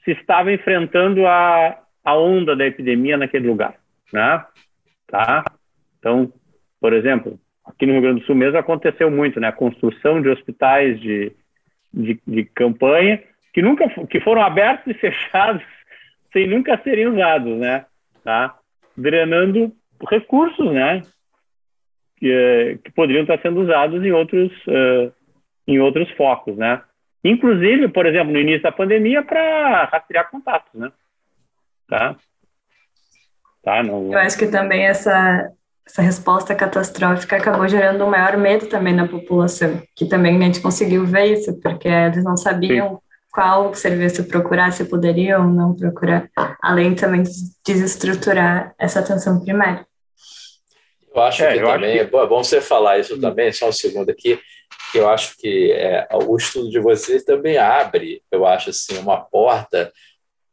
se 0.05 0.13
estava 0.13 0.53
enfrentando 0.53 1.27
a, 1.27 1.79
a 2.05 2.17
onda 2.17 2.55
da 2.57 2.67
epidemia 2.67 3.17
naquele 3.17 3.49
lugar, 3.49 3.75
né? 4.13 4.45
Tá? 5.07 5.45
Então, 5.99 6.33
por 6.81 6.93
exemplo, 6.93 7.39
aqui 7.65 7.87
no 7.87 7.93
Rio 7.93 8.03
Grande 8.03 8.21
do 8.21 8.27
Sul 8.27 8.35
mesmo 8.35 8.59
aconteceu 8.59 9.11
muito, 9.11 9.39
né? 9.41 9.49
A 9.49 9.53
construção 9.53 10.21
de 10.21 10.29
hospitais 10.29 11.01
de, 11.01 11.33
de, 11.93 12.21
de 12.27 12.45
campanha 12.45 13.23
que 13.53 13.61
nunca 13.61 13.89
que 14.07 14.21
foram 14.21 14.43
abertos 14.43 14.87
e 14.87 14.95
fechados 14.99 15.63
sem 16.33 16.47
nunca 16.47 16.81
serem 16.83 17.09
usados, 17.09 17.59
né? 17.59 17.85
Tá? 18.25 18.57
Drenando 18.97 19.73
recursos, 20.11 20.73
né? 20.73 21.03
Que, 22.23 22.31
eh, 22.31 22.79
que 22.85 22.93
poderiam 22.93 23.23
estar 23.23 23.41
sendo 23.41 23.63
usados 23.63 24.01
em 24.05 24.13
outros 24.13 24.53
uh, 24.69 25.13
em 25.67 25.81
outros 25.81 26.09
focos, 26.13 26.57
né? 26.57 26.81
Inclusive, 27.25 27.89
por 27.89 28.07
exemplo, 28.07 28.33
no 28.33 28.39
início 28.39 28.63
da 28.63 28.71
pandemia, 28.71 29.25
para 29.25 29.87
rastrear 29.87 30.31
contatos, 30.31 30.73
né? 30.73 30.93
Tá? 31.89 32.15
Tá, 33.65 33.83
não... 33.83 34.13
Eu 34.13 34.19
acho 34.19 34.39
que 34.39 34.47
também 34.47 34.85
essa, 34.87 35.51
essa 35.85 36.01
resposta 36.01 36.55
catastrófica 36.55 37.37
acabou 37.37 37.67
gerando 37.67 38.05
um 38.05 38.11
maior 38.11 38.37
medo 38.37 38.67
também 38.67 38.95
na 38.95 39.09
população, 39.09 39.83
que 39.97 40.07
também 40.07 40.37
a 40.37 40.47
gente 40.47 40.61
conseguiu 40.61 41.05
ver 41.05 41.27
isso, 41.27 41.61
porque 41.61 41.89
eles 41.89 42.23
não 42.23 42.37
sabiam 42.37 42.91
Sim. 42.91 42.99
qual 43.33 43.75
serviço 43.75 44.29
procurar, 44.29 44.73
se 44.73 44.85
poderiam 44.85 45.47
ou 45.47 45.53
não 45.53 45.75
procurar, 45.75 46.29
além 46.63 46.95
também 46.95 47.25
de 47.25 47.31
desestruturar 47.67 48.75
essa 48.79 49.01
atenção 49.01 49.41
primária. 49.41 49.85
Eu 51.15 51.23
acho 51.23 51.43
é, 51.45 51.53
que 51.53 51.59
eu 51.61 51.67
também, 51.67 52.01
acho 52.01 52.11
que... 52.11 52.17
é 52.17 52.27
bom 52.27 52.43
você 52.43 52.61
falar 52.61 52.99
isso 52.99 53.21
também, 53.21 53.53
só 53.53 53.69
um 53.69 53.73
segundo 53.73 54.11
aqui, 54.11 54.39
que 54.91 54.99
eu 54.99 55.09
acho 55.09 55.37
que 55.37 55.73
é, 55.73 56.09
o 56.13 56.37
estudo 56.37 56.71
de 56.71 56.81
vocês 56.81 57.25
também 57.25 57.59
abre, 57.59 58.23
eu 58.31 58.47
acho 58.47 58.71
assim, 58.71 58.97
uma 58.99 59.21
porta 59.21 59.93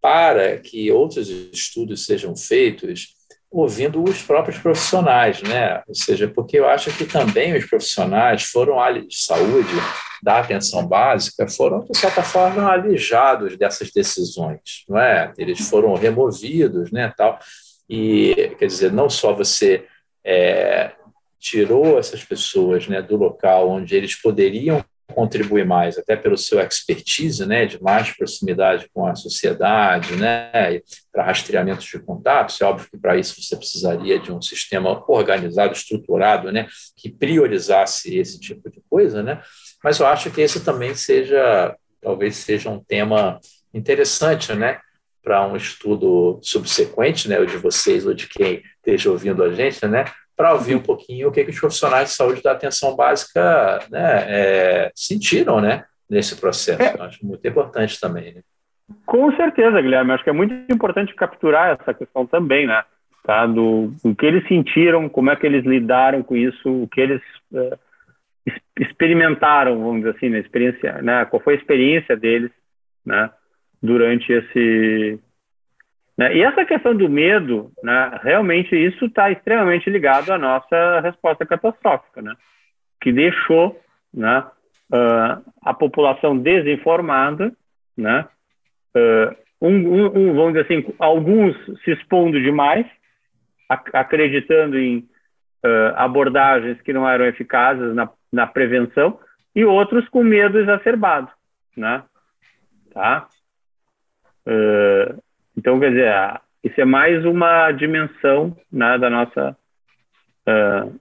para 0.02 0.58
que 0.58 0.92
outros 0.92 1.30
estudos 1.30 2.06
sejam 2.06 2.36
feitos 2.36 3.20
ouvindo 3.52 4.04
os 4.04 4.22
próprios 4.22 4.60
profissionais, 4.60 5.42
né? 5.42 5.82
Ou 5.88 5.96
seja, 5.96 6.28
porque 6.28 6.60
eu 6.60 6.68
acho 6.70 6.92
que 6.96 7.06
também 7.06 7.58
os 7.58 7.66
profissionais 7.66 8.44
foram 8.44 8.78
de 9.08 9.18
saúde 9.18 9.74
da 10.22 10.40
atenção 10.40 10.86
básica 10.86 11.48
foram 11.48 11.80
de 11.86 11.98
certa 11.98 12.22
forma 12.22 12.70
alijados 12.70 13.58
dessas 13.58 13.90
decisões, 13.92 14.84
não 14.88 15.00
é? 15.00 15.34
Eles 15.38 15.68
foram 15.68 15.94
removidos, 15.96 16.92
né, 16.92 17.12
tal. 17.18 17.40
E 17.90 18.56
quer 18.60 18.68
dizer, 18.68 18.92
não 18.92 19.10
só 19.10 19.34
você 19.34 19.86
é, 20.24 20.92
tirou 21.40 21.98
essas 21.98 22.24
pessoas 22.24 22.88
né, 22.88 23.02
do 23.02 23.16
local 23.16 23.70
onde 23.70 23.96
eles 23.96 24.16
poderiam 24.16 24.84
contribuir 25.14 25.66
mais, 25.66 25.98
até 25.98 26.16
pelo 26.16 26.38
seu 26.38 26.60
expertise, 26.60 27.46
né, 27.46 27.66
de 27.66 27.82
mais 27.82 28.12
proximidade 28.12 28.88
com 28.94 29.06
a 29.06 29.16
sociedade, 29.16 30.16
né, 30.16 30.82
para 31.12 31.24
rastreamento 31.24 31.82
de 31.82 32.00
contatos. 32.00 32.62
É 32.62 32.66
óbvio 32.66 32.88
que 32.90 32.98
para 32.98 33.18
isso 33.18 33.42
você 33.42 33.56
precisaria 33.56 34.20
de 34.20 34.32
um 34.32 34.42
sistema 34.42 35.04
organizado, 35.08 35.74
estruturado, 35.74 36.52
né, 36.52 36.68
que 36.96 37.10
priorizasse 37.10 38.18
esse 38.18 38.40
tipo 38.40 38.70
de 38.70 38.82
coisa, 38.90 39.24
né. 39.24 39.42
Mas 39.84 40.00
eu 40.00 40.06
acho 40.06 40.30
que 40.30 40.42
esse 40.42 40.64
também 40.64 40.94
seja, 40.94 41.76
talvez 42.02 42.36
seja 42.36 42.70
um 42.70 42.80
tema 42.80 43.40
interessante, 43.74 44.54
né, 44.54 44.80
para 45.30 45.46
um 45.46 45.56
estudo 45.56 46.40
subsequente, 46.42 47.30
né, 47.30 47.40
o 47.40 47.46
de 47.46 47.56
vocês 47.56 48.04
ou 48.08 48.16
de 48.16 48.28
quem 48.28 48.64
esteja 48.78 49.12
ouvindo 49.12 49.44
a 49.44 49.54
gente, 49.54 49.86
né, 49.86 50.06
para 50.36 50.54
ouvir 50.54 50.74
um 50.74 50.82
pouquinho 50.82 51.28
o 51.28 51.32
que, 51.32 51.44
que 51.44 51.52
os 51.52 51.60
profissionais 51.60 52.10
de 52.10 52.16
saúde 52.16 52.42
da 52.42 52.54
atenção 52.54 52.96
básica 52.96 53.78
né, 53.92 54.26
é, 54.28 54.92
sentiram 54.96 55.62
né, 55.62 55.86
nesse 56.10 56.36
processo. 56.36 56.82
É. 56.82 57.00
Acho 57.00 57.24
muito 57.24 57.48
importante 57.48 58.00
também. 58.00 58.34
Né? 58.34 58.42
Com 59.06 59.32
certeza, 59.36 59.80
Guilherme. 59.80 60.14
Acho 60.14 60.24
que 60.24 60.32
é 60.32 60.34
muito 60.34 60.52
importante 60.74 61.14
capturar 61.14 61.78
essa 61.80 61.94
questão 61.94 62.26
também, 62.26 62.66
né? 62.66 62.84
tá? 63.24 63.46
Do, 63.46 63.94
do 64.04 64.16
que 64.16 64.26
eles 64.26 64.48
sentiram, 64.48 65.08
como 65.08 65.30
é 65.30 65.36
que 65.36 65.46
eles 65.46 65.64
lidaram 65.64 66.24
com 66.24 66.36
isso, 66.36 66.68
o 66.68 66.88
que 66.88 67.02
eles 67.02 67.22
uh, 67.52 67.78
experimentaram, 68.80 69.78
vamos 69.78 69.98
dizer 69.98 70.16
assim, 70.16 70.30
na 70.30 70.40
experiência, 70.40 71.00
né? 71.04 71.24
Qual 71.26 71.40
foi 71.40 71.54
a 71.54 71.58
experiência 71.58 72.18
deles, 72.18 72.50
né? 73.06 73.30
Durante 73.82 74.32
esse 74.32 75.20
né? 76.20 76.36
E 76.36 76.44
essa 76.44 76.66
questão 76.66 76.94
do 76.94 77.08
medo, 77.08 77.72
né? 77.82 78.20
Realmente 78.22 78.76
isso 78.76 79.06
está 79.06 79.32
extremamente 79.32 79.90
ligado 79.90 80.32
à 80.32 80.38
nossa 80.38 81.00
resposta 81.00 81.46
catastrófica, 81.46 82.22
né? 82.22 82.36
Que 83.00 83.10
deixou, 83.14 83.80
né? 84.14 84.46
Uh, 84.92 85.42
a 85.62 85.74
população 85.74 86.38
desinformada, 86.38 87.54
né? 87.98 88.28
Uh, 88.94 89.34
um, 89.62 90.06
um, 90.08 90.34
vamos 90.36 90.54
dizer 90.54 90.66
assim, 90.66 90.94
alguns 91.00 91.56
se 91.86 91.92
expondo 91.92 92.42
demais, 92.42 92.86
ac 93.70 93.90
acreditando 93.94 94.78
em 94.78 95.08
uh, 95.66 95.96
abordagens 95.96 96.82
que 96.82 96.92
não 96.92 97.08
eram 97.08 97.28
eficazes 97.28 97.96
na, 97.96 98.10
na 98.30 98.46
prevenção, 98.46 99.18
e 99.56 99.64
outros 99.64 100.10
com 100.10 100.22
medo 100.22 100.60
exacerbado, 100.60 101.32
né? 101.78 102.04
Tá? 102.94 103.30
Uh, 104.50 105.22
então, 105.56 105.80
quer 105.80 105.90
dizer, 105.90 106.42
isso 106.64 106.82
é 106.82 106.86
mais 106.86 107.24
uma 107.26 107.72
dimensão 107.72 108.58
né, 108.72 108.98
da 108.98 109.10
nossa... 109.10 109.56
Uh, 110.48 111.00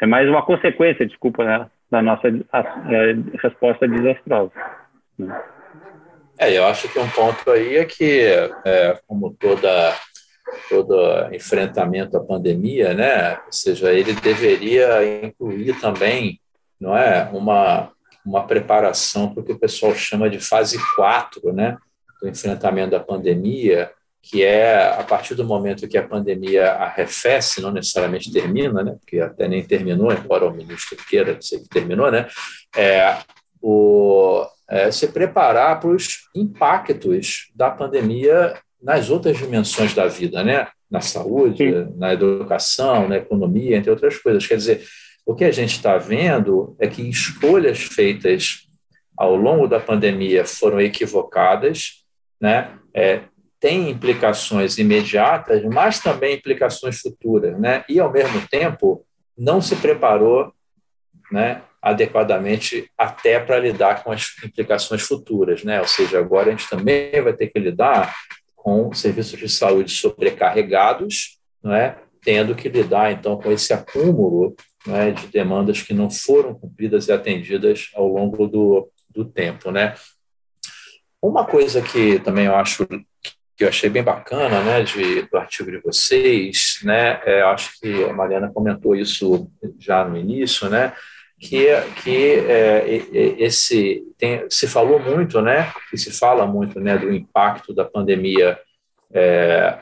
é 0.00 0.06
mais 0.06 0.28
uma 0.28 0.42
consequência, 0.44 1.06
desculpa, 1.06 1.44
né, 1.44 1.70
da 1.90 2.02
nossa 2.02 2.28
a, 2.52 2.60
a 2.60 3.42
resposta 3.42 3.88
desastrosa. 3.88 4.52
Né? 5.18 5.42
É, 6.38 6.56
eu 6.56 6.66
acho 6.66 6.88
que 6.88 6.98
um 6.98 7.08
ponto 7.08 7.50
aí 7.50 7.76
é 7.76 7.84
que, 7.84 8.20
é, 8.64 8.98
como 9.06 9.34
toda 9.34 9.94
todo 10.68 11.34
enfrentamento 11.34 12.16
à 12.16 12.20
pandemia, 12.20 12.94
né? 12.94 13.36
Ou 13.46 13.52
seja, 13.52 13.92
ele 13.92 14.12
deveria 14.12 15.24
incluir 15.24 15.74
também, 15.80 16.40
não 16.78 16.96
é, 16.96 17.28
uma 17.32 17.90
uma 18.26 18.44
preparação 18.44 19.32
para 19.32 19.40
o 19.40 19.44
que 19.44 19.52
o 19.52 19.58
pessoal 19.58 19.94
chama 19.94 20.28
de 20.28 20.40
fase 20.40 20.76
4, 20.96 21.52
né, 21.52 21.78
do 22.26 22.30
enfrentamento 22.30 22.90
da 22.90 23.00
pandemia, 23.00 23.90
que 24.22 24.42
é 24.42 24.88
a 24.98 25.04
partir 25.04 25.34
do 25.34 25.44
momento 25.44 25.88
que 25.88 25.96
a 25.96 26.06
pandemia 26.06 26.72
arrefece, 26.72 27.62
não 27.62 27.70
necessariamente 27.70 28.32
termina, 28.32 28.82
né, 28.82 28.96
porque 28.98 29.20
até 29.20 29.46
nem 29.46 29.62
terminou, 29.62 30.12
embora 30.12 30.46
o 30.46 30.54
ministro 30.54 30.96
queira 31.08 31.34
dizer 31.34 31.60
que 31.60 31.68
terminou, 31.68 32.10
né, 32.10 32.26
é, 32.76 33.18
o, 33.62 34.44
é, 34.68 34.90
se 34.90 35.08
preparar 35.08 35.78
para 35.78 35.90
os 35.90 36.28
impactos 36.34 37.50
da 37.54 37.70
pandemia 37.70 38.54
nas 38.82 39.10
outras 39.10 39.36
dimensões 39.36 39.94
da 39.94 40.06
vida, 40.06 40.42
né? 40.42 40.68
na 40.90 41.00
saúde, 41.00 41.72
Sim. 41.72 41.94
na 41.96 42.12
educação, 42.12 43.08
na 43.08 43.16
economia, 43.16 43.76
entre 43.76 43.90
outras 43.90 44.18
coisas. 44.18 44.46
Quer 44.46 44.56
dizer, 44.56 44.84
o 45.24 45.34
que 45.34 45.44
a 45.44 45.50
gente 45.50 45.72
está 45.72 45.98
vendo 45.98 46.76
é 46.78 46.86
que 46.86 47.02
escolhas 47.02 47.78
feitas 47.78 48.68
ao 49.16 49.34
longo 49.34 49.66
da 49.66 49.80
pandemia 49.80 50.44
foram 50.44 50.80
equivocadas, 50.80 52.04
né? 52.40 52.78
É, 52.94 53.22
tem 53.58 53.90
implicações 53.90 54.78
imediatas, 54.78 55.62
mas 55.64 56.00
também 56.00 56.36
implicações 56.36 57.00
futuras, 57.00 57.58
né? 57.58 57.84
E 57.88 57.98
ao 57.98 58.12
mesmo 58.12 58.46
tempo 58.48 59.04
não 59.36 59.60
se 59.60 59.76
preparou, 59.76 60.52
né? 61.30 61.62
adequadamente 61.86 62.90
até 62.98 63.38
para 63.38 63.60
lidar 63.60 64.02
com 64.02 64.10
as 64.10 64.24
implicações 64.44 65.02
futuras, 65.02 65.62
né? 65.62 65.80
Ou 65.80 65.86
seja, 65.86 66.18
agora 66.18 66.48
a 66.48 66.50
gente 66.50 66.68
também 66.68 67.22
vai 67.22 67.32
ter 67.32 67.46
que 67.46 67.60
lidar 67.60 68.12
com 68.56 68.92
serviços 68.92 69.38
de 69.38 69.48
saúde 69.48 69.92
sobrecarregados, 69.92 71.38
não 71.62 71.72
é? 71.72 71.96
Tendo 72.22 72.56
que 72.56 72.68
lidar 72.68 73.12
então 73.12 73.40
com 73.40 73.52
esse 73.52 73.72
acúmulo 73.72 74.56
é? 74.88 75.12
de 75.12 75.28
demandas 75.28 75.80
que 75.80 75.94
não 75.94 76.10
foram 76.10 76.54
cumpridas 76.54 77.06
e 77.06 77.12
atendidas 77.12 77.90
ao 77.94 78.08
longo 78.08 78.48
do, 78.48 78.90
do 79.08 79.24
tempo, 79.24 79.70
né? 79.70 79.94
Uma 81.26 81.44
coisa 81.44 81.82
que 81.82 82.20
também 82.20 82.46
eu 82.46 82.54
acho 82.54 82.86
que 83.56 83.64
eu 83.64 83.68
achei 83.68 83.88
bem 83.88 84.02
bacana, 84.02 84.60
né, 84.62 84.82
de, 84.82 85.22
do 85.22 85.36
artigo 85.36 85.70
de 85.70 85.78
vocês, 85.78 86.78
né, 86.84 87.20
é, 87.24 87.42
acho 87.42 87.80
que 87.80 88.04
a 88.04 88.12
Mariana 88.12 88.50
comentou 88.52 88.94
isso 88.94 89.50
já 89.78 90.04
no 90.04 90.16
início, 90.16 90.68
né, 90.68 90.92
que, 91.40 91.66
que 92.02 92.34
é, 92.34 92.86
esse 93.38 94.04
tem, 94.18 94.44
se 94.50 94.68
falou 94.68 95.00
muito, 95.00 95.40
né, 95.40 95.72
e 95.92 95.96
se 95.96 96.12
fala 96.12 96.46
muito, 96.46 96.78
né, 96.78 96.98
do 96.98 97.12
impacto 97.12 97.74
da 97.74 97.84
pandemia, 97.84 98.58
é, 99.10 99.78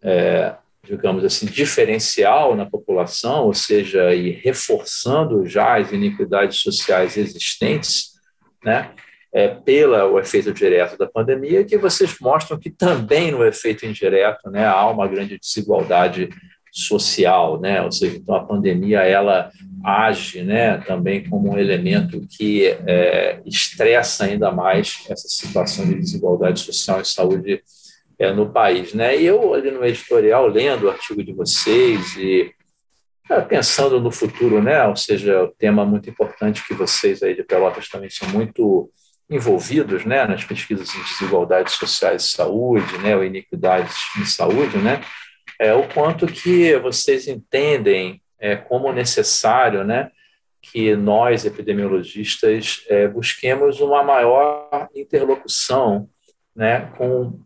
é, 0.00 0.54
digamos 0.84 1.24
assim, 1.24 1.46
diferencial 1.46 2.54
na 2.54 2.66
população, 2.66 3.46
ou 3.46 3.54
seja, 3.54 4.14
e 4.14 4.30
reforçando 4.30 5.44
já 5.44 5.76
as 5.76 5.90
iniquidades 5.90 6.58
sociais 6.58 7.16
existentes, 7.16 8.12
né, 8.64 8.92
é, 9.32 9.48
pela 9.48 10.06
o 10.06 10.18
efeito 10.18 10.52
direto 10.52 10.98
da 10.98 11.06
pandemia, 11.06 11.64
que 11.64 11.78
vocês 11.78 12.16
mostram 12.20 12.58
que 12.58 12.70
também 12.70 13.30
no 13.30 13.44
efeito 13.44 13.86
indireto, 13.86 14.50
né, 14.50 14.66
há 14.66 14.88
uma 14.88 15.06
grande 15.06 15.38
desigualdade 15.38 16.28
social, 16.72 17.60
né? 17.60 17.82
Ou 17.82 17.90
seja, 17.90 18.16
então 18.16 18.34
a 18.34 18.44
pandemia 18.44 19.00
ela 19.00 19.50
age, 19.84 20.42
né, 20.42 20.78
também 20.78 21.28
como 21.28 21.52
um 21.52 21.58
elemento 21.58 22.20
que 22.28 22.66
é, 22.86 23.40
estressa 23.44 24.24
ainda 24.24 24.50
mais 24.52 25.04
essa 25.08 25.28
situação 25.28 25.86
de 25.86 25.94
desigualdade 25.94 26.60
social 26.60 27.00
e 27.00 27.04
saúde 27.04 27.62
é, 28.18 28.32
no 28.32 28.50
país, 28.50 28.92
né? 28.94 29.16
E 29.16 29.26
eu 29.26 29.54
ali 29.54 29.70
no 29.70 29.84
editorial 29.84 30.46
lendo 30.46 30.84
o 30.84 30.90
artigo 30.90 31.24
de 31.24 31.32
vocês 31.32 32.16
e 32.16 32.52
é, 33.30 33.40
pensando 33.40 34.00
no 34.00 34.10
futuro, 34.10 34.62
né? 34.62 34.86
Ou 34.86 34.96
seja, 34.96 35.44
o 35.44 35.48
tema 35.48 35.84
muito 35.84 36.10
importante 36.10 36.66
que 36.66 36.74
vocês 36.74 37.22
aí 37.22 37.34
de 37.34 37.42
Pelotas 37.42 37.88
também 37.88 38.10
são 38.10 38.28
muito 38.28 38.90
envolvidos, 39.30 40.04
né, 40.04 40.26
nas 40.26 40.44
pesquisas 40.44 40.92
em 40.94 41.02
desigualdades 41.04 41.74
sociais 41.74 42.24
e 42.24 42.28
saúde, 42.30 42.98
né, 42.98 43.16
ou 43.16 43.24
iniquidades 43.24 43.96
em 44.18 44.24
saúde, 44.24 44.76
né? 44.78 45.00
é, 45.60 45.74
o 45.74 45.86
quanto 45.86 46.26
que 46.26 46.74
vocês 46.78 47.28
entendem 47.28 48.22
é, 48.38 48.56
como 48.56 48.90
necessário 48.92 49.84
né, 49.84 50.10
que 50.62 50.96
nós, 50.96 51.44
epidemiologistas, 51.44 52.82
é, 52.88 53.06
busquemos 53.06 53.78
uma 53.78 54.02
maior 54.02 54.88
interlocução 54.96 56.08
né, 56.56 56.90
com 56.96 57.38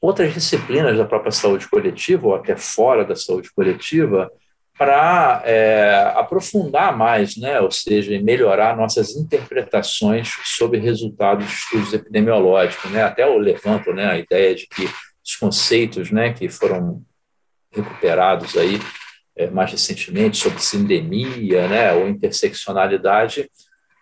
outras 0.00 0.34
disciplinas 0.34 0.98
da 0.98 1.04
própria 1.04 1.30
saúde 1.30 1.68
coletiva, 1.68 2.26
ou 2.26 2.34
até 2.34 2.56
fora 2.56 3.04
da 3.04 3.14
saúde 3.14 3.52
coletiva, 3.52 4.28
para 4.76 5.40
é, 5.44 5.99
aprofundar 6.30 6.96
mais, 6.96 7.36
né, 7.36 7.60
ou 7.60 7.72
seja, 7.72 8.18
melhorar 8.22 8.76
nossas 8.76 9.16
interpretações 9.16 10.32
sobre 10.44 10.78
resultados 10.78 11.44
de 11.44 11.52
estudos 11.52 11.92
epidemiológicos. 11.92 12.88
Né? 12.92 13.02
Até 13.02 13.24
eu 13.24 13.36
levanto 13.36 13.92
né, 13.92 14.06
a 14.06 14.16
ideia 14.16 14.54
de 14.54 14.68
que 14.68 14.84
os 15.24 15.34
conceitos 15.34 16.12
né, 16.12 16.32
que 16.32 16.48
foram 16.48 17.02
recuperados 17.72 18.56
aí 18.56 18.80
é, 19.36 19.50
mais 19.50 19.72
recentemente 19.72 20.36
sobre 20.36 20.60
sindemia, 20.60 21.66
né, 21.66 21.92
ou 21.92 22.08
interseccionalidade, 22.08 23.50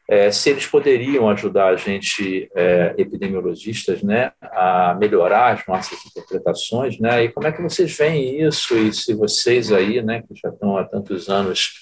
é, 0.08 0.30
se 0.32 0.48
eles 0.48 0.66
poderiam 0.66 1.28
ajudar 1.28 1.68
a 1.68 1.76
gente, 1.76 2.50
é, 2.56 2.94
epidemiologistas, 2.96 4.02
né, 4.02 4.32
a 4.40 4.96
melhorar 4.98 5.54
as 5.54 5.66
nossas 5.66 5.98
interpretações, 6.06 6.98
né, 6.98 7.24
e 7.24 7.28
como 7.28 7.46
é 7.46 7.52
que 7.52 7.62
vocês 7.62 7.94
veem 7.96 8.40
isso, 8.40 8.76
e 8.76 8.92
se 8.92 9.14
vocês 9.14 9.70
aí, 9.70 10.00
né, 10.02 10.22
que 10.22 10.34
já 10.34 10.48
estão 10.48 10.78
há 10.78 10.84
tantos 10.84 11.28
anos 11.28 11.74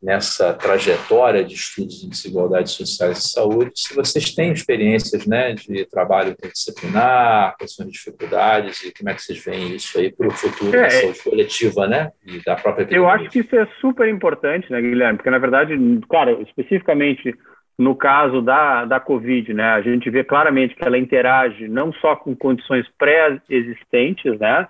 nessa 0.00 0.54
trajetória 0.54 1.44
de 1.44 1.54
estudos 1.54 2.04
em 2.04 2.08
desigualdades 2.08 2.72
sociais 2.72 3.18
e 3.18 3.28
saúde, 3.28 3.72
se 3.74 3.94
vocês 3.94 4.32
têm 4.32 4.52
experiências 4.52 5.26
né, 5.26 5.54
de 5.54 5.84
trabalho 5.86 6.30
interdisciplinar, 6.30 7.56
quais 7.58 7.74
são 7.74 7.84
as 7.84 7.92
dificuldades 7.92 8.84
e 8.84 8.92
como 8.96 9.10
é 9.10 9.14
que 9.14 9.22
vocês 9.22 9.44
veem 9.44 9.74
isso 9.74 9.98
aí 9.98 10.12
para 10.12 10.28
o 10.28 10.30
futuro 10.30 10.76
é, 10.76 10.82
da 10.82 10.90
saúde 10.90 11.22
coletiva 11.22 11.88
né, 11.88 12.12
e 12.24 12.42
da 12.44 12.54
própria 12.54 12.84
epidemia. 12.84 13.04
Eu 13.04 13.10
acho 13.10 13.28
que 13.28 13.40
isso 13.40 13.56
é 13.56 13.66
super 13.80 14.08
importante, 14.08 14.70
né, 14.70 14.80
Guilherme, 14.80 15.18
porque 15.18 15.30
na 15.30 15.38
verdade, 15.38 15.76
claro, 16.08 16.40
especificamente 16.42 17.34
no 17.76 17.94
caso 17.94 18.40
da, 18.40 18.84
da 18.84 19.00
Covid, 19.00 19.52
né, 19.52 19.70
a 19.70 19.80
gente 19.80 20.08
vê 20.10 20.22
claramente 20.22 20.76
que 20.76 20.84
ela 20.84 20.98
interage 20.98 21.66
não 21.66 21.92
só 21.94 22.14
com 22.14 22.36
condições 22.36 22.86
pré-existentes, 22.96 24.38
né, 24.38 24.68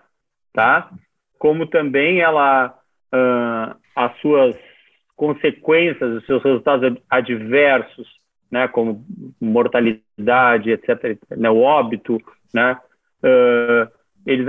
tá, 0.55 0.91
como 1.39 1.67
também 1.67 2.21
ela, 2.21 2.75
uh, 3.15 3.77
as 3.95 4.19
suas 4.21 4.57
consequências, 5.19 6.15
os 6.15 6.25
seus 6.27 6.43
resultados 6.45 6.97
adversos, 7.11 8.09
né, 8.51 8.69
como 8.69 9.05
mortalidade, 9.41 10.71
etc., 10.71 11.19
né, 11.37 11.51
o 11.51 11.61
óbito, 11.61 12.19
né, 12.55 12.79
uh, 13.25 13.91
eles, 14.25 14.47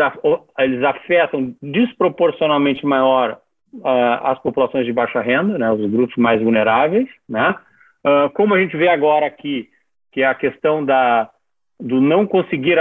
eles 0.60 0.84
afetam 0.84 1.56
desproporcionalmente 1.62 2.86
maior 2.86 3.40
uh, 3.74 3.88
as 4.24 4.40
populações 4.40 4.86
de 4.86 4.94
baixa 4.94 5.20
renda, 5.22 5.58
né, 5.58 5.72
os 5.72 5.90
grupos 5.90 6.16
mais 6.18 6.40
vulneráveis, 6.42 7.10
né, 7.28 7.56
uh, 8.06 8.30
como 8.36 8.54
a 8.54 8.62
gente 8.62 8.78
vê 8.78 8.90
agora 8.90 9.26
aqui, 9.26 9.68
que 10.12 10.22
é 10.22 10.28
a 10.28 10.36
questão 10.36 10.86
da, 10.86 11.32
do 11.80 12.00
não 12.00 12.28
conseguir 12.28 12.78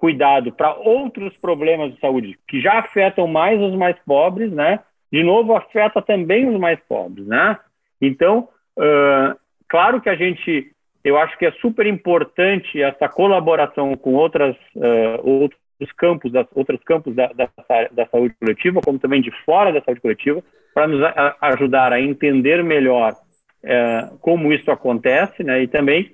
cuidado 0.00 0.52
para 0.52 0.74
outros 0.74 1.36
problemas 1.38 1.94
de 1.94 2.00
saúde 2.00 2.38
que 2.48 2.60
já 2.60 2.80
afetam 2.80 3.28
mais 3.28 3.60
os 3.60 3.74
mais 3.74 3.96
pobres, 4.04 4.52
né? 4.52 4.80
De 5.12 5.22
novo, 5.22 5.54
afeta 5.54 6.02
também 6.02 6.48
os 6.48 6.58
mais 6.58 6.78
pobres, 6.88 7.26
né? 7.26 7.56
Então, 8.00 8.48
uh, 8.76 9.38
claro 9.68 10.00
que 10.00 10.08
a 10.08 10.14
gente, 10.14 10.70
eu 11.02 11.18
acho 11.18 11.36
que 11.38 11.46
é 11.46 11.52
super 11.52 11.86
importante 11.86 12.80
essa 12.82 13.08
colaboração 13.08 13.96
com 13.96 14.14
outras, 14.14 14.54
uh, 14.76 15.20
outros 15.26 15.92
campos, 15.96 16.30
das, 16.30 16.46
outros 16.54 16.82
campos 16.84 17.14
da, 17.14 17.28
da, 17.28 17.48
da, 17.90 18.06
saúde 18.06 18.34
coletiva, 18.38 18.80
como 18.82 18.98
também 18.98 19.22
de 19.22 19.30
fora 19.44 19.72
da 19.72 19.80
saúde 19.80 20.00
coletiva, 20.00 20.42
para 20.74 20.86
nos 20.86 21.02
a, 21.02 21.36
ajudar 21.40 21.92
a 21.92 22.00
entender 22.00 22.62
melhor 22.62 23.12
uh, 23.12 24.18
como 24.18 24.52
isso 24.52 24.70
acontece, 24.70 25.42
né? 25.42 25.62
E 25.62 25.68
também 25.68 26.12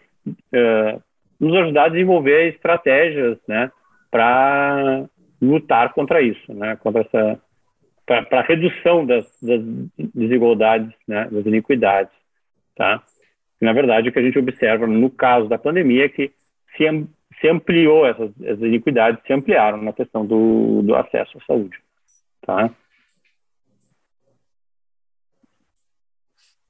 nos 1.38 1.54
ajudar 1.56 1.84
a 1.84 1.88
desenvolver 1.88 2.48
estratégias, 2.48 3.38
né, 3.46 3.70
para 4.10 5.04
lutar 5.40 5.92
contra 5.92 6.22
isso, 6.22 6.52
né, 6.54 6.76
contra 6.76 7.02
essa 7.02 7.40
para 8.06 8.40
a 8.40 8.42
redução 8.42 9.04
das, 9.06 9.26
das, 9.40 9.60
desigualdades, 10.14 10.92
né, 11.08 11.28
das 11.30 11.46
iniquidades, 11.46 12.12
tá? 12.76 13.02
Na 13.60 13.72
verdade, 13.72 14.08
o 14.08 14.12
que 14.12 14.18
a 14.18 14.22
gente 14.22 14.38
observa 14.38 14.86
no 14.86 15.10
caso 15.10 15.48
da 15.48 15.58
pandemia 15.58 16.04
é 16.04 16.08
que 16.08 16.32
se, 16.76 16.84
se 17.40 17.48
ampliou 17.48 18.06
essas, 18.06 18.30
essas 18.42 18.60
iniquidades, 18.60 19.22
se 19.26 19.32
ampliaram 19.32 19.80
na 19.80 19.92
questão 19.92 20.26
do, 20.26 20.82
do 20.82 20.94
acesso 20.94 21.38
à 21.38 21.44
saúde, 21.46 21.78
tá? 22.42 22.70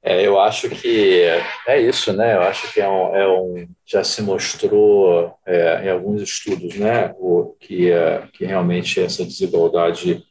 É, 0.07 0.21
eu 0.25 0.39
acho 0.39 0.69
que 0.69 1.23
é 1.67 1.81
isso, 1.81 2.13
né? 2.13 2.35
Eu 2.35 2.41
acho 2.43 2.71
que 2.71 2.79
é 2.79 2.87
um, 2.87 3.15
é 3.15 3.27
um 3.27 3.67
já 3.83 4.03
se 4.03 4.21
mostrou 4.21 5.35
é, 5.43 5.83
em 5.83 5.89
alguns 5.89 6.21
estudos, 6.21 6.75
né, 6.75 7.15
o, 7.17 7.55
que, 7.59 7.91
é, 7.91 8.27
que 8.31 8.45
realmente 8.45 9.01
essa 9.01 9.25
desigualdade, 9.25 10.23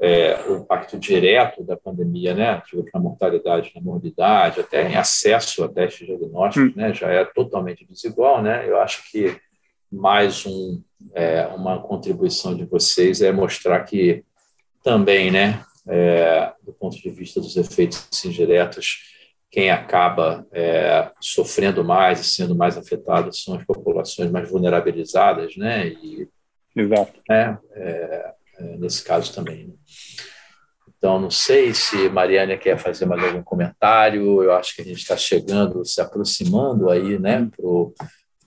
é, 0.00 0.40
o 0.48 0.56
impacto 0.56 0.98
direto 0.98 1.62
da 1.62 1.76
pandemia, 1.76 2.34
né, 2.34 2.62
na 2.94 3.00
mortalidade, 3.00 3.70
na 3.74 3.82
morbidade, 3.82 4.60
até 4.60 4.90
em 4.90 4.96
acesso 4.96 5.62
a 5.62 5.68
testes 5.68 6.06
diagnósticos, 6.06 6.70
hum. 6.70 6.72
né, 6.74 6.94
já 6.94 7.08
é 7.10 7.24
totalmente 7.24 7.86
desigual, 7.86 8.42
né? 8.42 8.66
Eu 8.66 8.80
acho 8.80 9.10
que 9.10 9.38
mais 9.92 10.46
um, 10.46 10.82
é, 11.14 11.46
uma 11.48 11.82
contribuição 11.82 12.56
de 12.56 12.64
vocês 12.64 13.20
é 13.20 13.30
mostrar 13.30 13.80
que 13.80 14.24
também, 14.82 15.30
né, 15.30 15.62
é, 15.86 16.50
do 16.62 16.72
ponto 16.72 16.96
de 16.96 17.10
vista 17.10 17.38
dos 17.38 17.56
efeitos 17.56 18.24
indiretos, 18.24 19.10
quem 19.50 19.70
acaba 19.70 20.46
é, 20.52 21.10
sofrendo 21.20 21.84
mais 21.84 22.20
e 22.20 22.24
sendo 22.24 22.54
mais 22.54 22.78
afetado 22.78 23.36
são 23.36 23.56
as 23.56 23.64
populações 23.64 24.30
mais 24.30 24.48
vulnerabilizadas, 24.48 25.56
né? 25.56 25.88
E, 25.88 26.26
Exato. 26.74 27.20
Né, 27.28 27.58
é, 27.74 27.82
é, 27.82 28.34
nesse 28.78 29.02
caso 29.02 29.32
também. 29.34 29.68
Né? 29.68 29.74
Então, 31.00 31.18
não 31.18 31.30
sei 31.30 31.72
se 31.72 32.10
Mariana 32.10 32.58
quer 32.58 32.76
fazer 32.76 33.06
mais 33.06 33.24
algum 33.24 33.42
comentário. 33.42 34.42
Eu 34.42 34.52
acho 34.52 34.76
que 34.76 34.82
a 34.82 34.84
gente 34.84 34.98
está 34.98 35.16
chegando, 35.16 35.84
se 35.84 36.00
aproximando 36.00 36.90
aí, 36.90 37.18
né, 37.18 37.48
para 37.56 37.66
o 37.66 37.94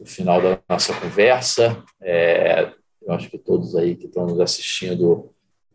final 0.06 0.40
da 0.40 0.60
nossa 0.70 0.94
conversa. 0.94 1.84
É, 2.00 2.72
eu 3.02 3.12
acho 3.12 3.30
que 3.30 3.40
todos 3.40 3.76
aí 3.76 3.96
que 3.96 4.06
estão 4.06 4.28
nos 4.28 4.40
assistindo 4.40 5.34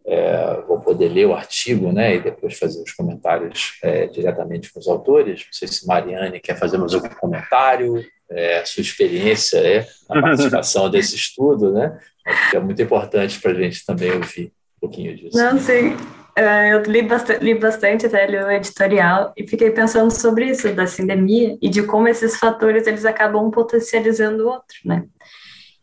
é, 0.08 0.62
vou 0.66 0.80
poder 0.80 1.08
ler 1.10 1.26
o 1.26 1.34
artigo 1.34 1.92
né, 1.92 2.16
e 2.16 2.20
depois 2.20 2.58
fazer 2.58 2.82
os 2.82 2.92
comentários 2.92 3.78
é, 3.82 4.06
diretamente 4.06 4.72
com 4.72 4.80
os 4.80 4.88
autores. 4.88 5.40
Não 5.44 5.52
sei 5.52 5.68
se 5.68 5.86
Mariane 5.86 6.40
quer 6.40 6.58
fazer 6.58 6.78
mais 6.78 6.94
algum 6.94 7.10
comentário, 7.10 8.02
é, 8.30 8.64
sua 8.64 8.80
experiência 8.80 9.58
é, 9.58 9.86
na 10.08 10.20
participação 10.22 10.90
desse 10.90 11.14
estudo, 11.14 11.72
né? 11.72 11.98
Acho 12.26 12.50
que 12.50 12.56
é 12.56 12.60
muito 12.60 12.80
importante 12.80 13.38
para 13.38 13.50
a 13.50 13.54
gente 13.54 13.84
também 13.84 14.10
ouvir 14.12 14.46
um 14.46 14.80
pouquinho 14.80 15.14
disso. 15.14 15.36
Não, 15.36 15.58
sim. 15.58 15.94
É, 16.34 16.72
eu 16.72 16.82
li 16.82 17.02
bastante, 17.02 17.44
li 17.44 17.54
bastante 17.54 18.06
até 18.06 18.26
li 18.26 18.36
o 18.38 18.50
editorial 18.50 19.32
e 19.36 19.46
fiquei 19.46 19.70
pensando 19.70 20.10
sobre 20.10 20.46
isso, 20.46 20.72
da 20.72 20.86
sindemia 20.86 21.58
e 21.60 21.68
de 21.68 21.82
como 21.82 22.08
esses 22.08 22.36
fatores 22.36 22.86
eles 22.86 23.04
acabam 23.04 23.50
potencializando 23.50 24.44
o 24.44 24.48
outro, 24.48 24.78
né? 24.84 25.04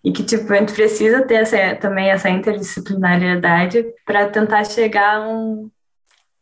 E 0.05 0.11
que 0.11 0.23
tipo 0.23 0.53
a 0.53 0.57
gente 0.57 0.71
precisa 0.71 1.25
ter 1.25 1.35
essa, 1.35 1.75
também 1.77 2.11
essa 2.11 2.29
interdisciplinariedade 2.29 3.83
para 4.05 4.29
tentar 4.29 4.63
chegar 4.63 5.15
a 5.15 5.27
um, 5.27 5.71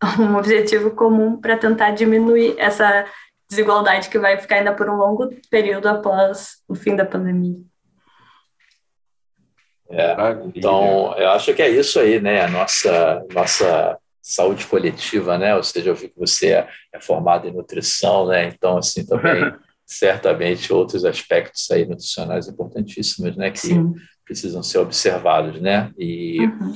a 0.02 0.21
um 0.21 0.36
objetivo 0.36 0.91
comum 0.91 1.39
para 1.39 1.58
tentar 1.58 1.91
diminuir 1.91 2.56
essa 2.58 3.06
desigualdade 3.49 4.10
que 4.10 4.19
vai 4.19 4.38
ficar 4.38 4.58
ainda 4.58 4.73
por 4.73 4.89
um 4.89 4.97
longo 4.97 5.30
período 5.49 5.88
após 5.88 6.58
o 6.67 6.76
fim 6.76 6.93
da 6.93 7.06
pandemia. 7.06 7.58
É, 9.89 10.13
então, 10.56 11.15
eu 11.17 11.30
acho 11.30 11.54
que 11.54 11.62
é 11.62 11.69
isso 11.69 11.99
aí, 11.99 12.19
né? 12.19 12.41
A 12.41 12.49
nossa, 12.49 13.26
nossa 13.32 13.97
saúde 14.21 14.65
coletiva, 14.67 15.38
né? 15.38 15.56
Ou 15.56 15.63
seja, 15.63 15.91
eu 15.91 15.95
vi 15.95 16.10
que 16.10 16.19
você 16.19 16.52
é, 16.52 16.67
é 16.91 16.99
formado 16.99 17.47
em 17.47 17.54
nutrição, 17.54 18.28
né? 18.28 18.45
Então, 18.45 18.78
assim, 18.78 19.06
também 19.06 19.54
certamente 19.86 20.72
outros 20.72 21.06
aspectos 21.06 21.69
aí 21.72 21.86
nutricionais 21.86 22.48
importantíssimos, 22.48 23.36
né, 23.36 23.52
que 23.52 23.60
Sim. 23.60 23.93
precisam 24.26 24.63
ser 24.63 24.80
observados, 24.80 25.60
né? 25.62 25.91
E 25.98 26.39
uhum. 26.39 26.74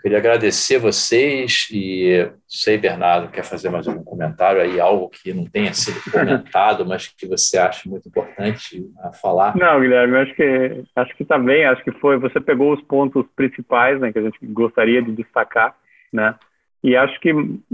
queria 0.00 0.18
agradecer 0.18 0.78
vocês 0.78 1.68
e 1.70 2.30
sei 2.48 2.78
Bernardo 2.78 3.30
quer 3.30 3.44
fazer 3.44 3.68
mais 3.68 3.86
algum 3.86 4.02
comentário 4.02 4.60
aí 4.60 4.80
algo 4.80 5.08
que 5.10 5.34
não 5.34 5.44
tenha 5.44 5.72
sido 5.74 6.00
comentado, 6.10 6.86
mas 6.86 7.08
que 7.08 7.26
você 7.26 7.58
acha 7.58 7.88
muito 7.88 8.08
importante 8.08 8.84
a 9.02 9.12
falar? 9.12 9.56
Não, 9.56 9.80
Guilherme, 9.80 10.16
acho 10.16 10.34
que 10.34 10.84
acho 10.96 11.16
que 11.16 11.22
está 11.22 11.38
bem, 11.38 11.66
acho 11.66 11.84
que 11.84 11.92
foi 11.92 12.18
você 12.18 12.40
pegou 12.40 12.72
os 12.72 12.82
pontos 12.82 13.24
principais, 13.36 14.00
né, 14.00 14.12
que 14.12 14.18
a 14.18 14.22
gente 14.22 14.38
gostaria 14.46 15.02
de 15.02 15.12
destacar, 15.12 15.76
né? 16.12 16.34
E 16.82 16.94
acho 16.94 17.18
que 17.20 17.30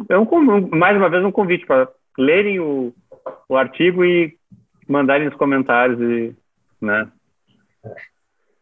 é 0.09 0.18
um, 0.18 0.68
mais 0.71 0.97
uma 0.97 1.11
vez 1.11 1.23
um 1.25 1.31
convite 1.31 1.66
para 1.66 1.88
lerem 2.18 2.61
o, 2.61 2.95
o 3.49 3.57
artigo 3.57 4.05
e 4.05 4.35
mandarem 4.92 5.26
nos 5.26 5.37
comentários 5.37 5.98
e, 6.00 6.35
né? 6.81 7.09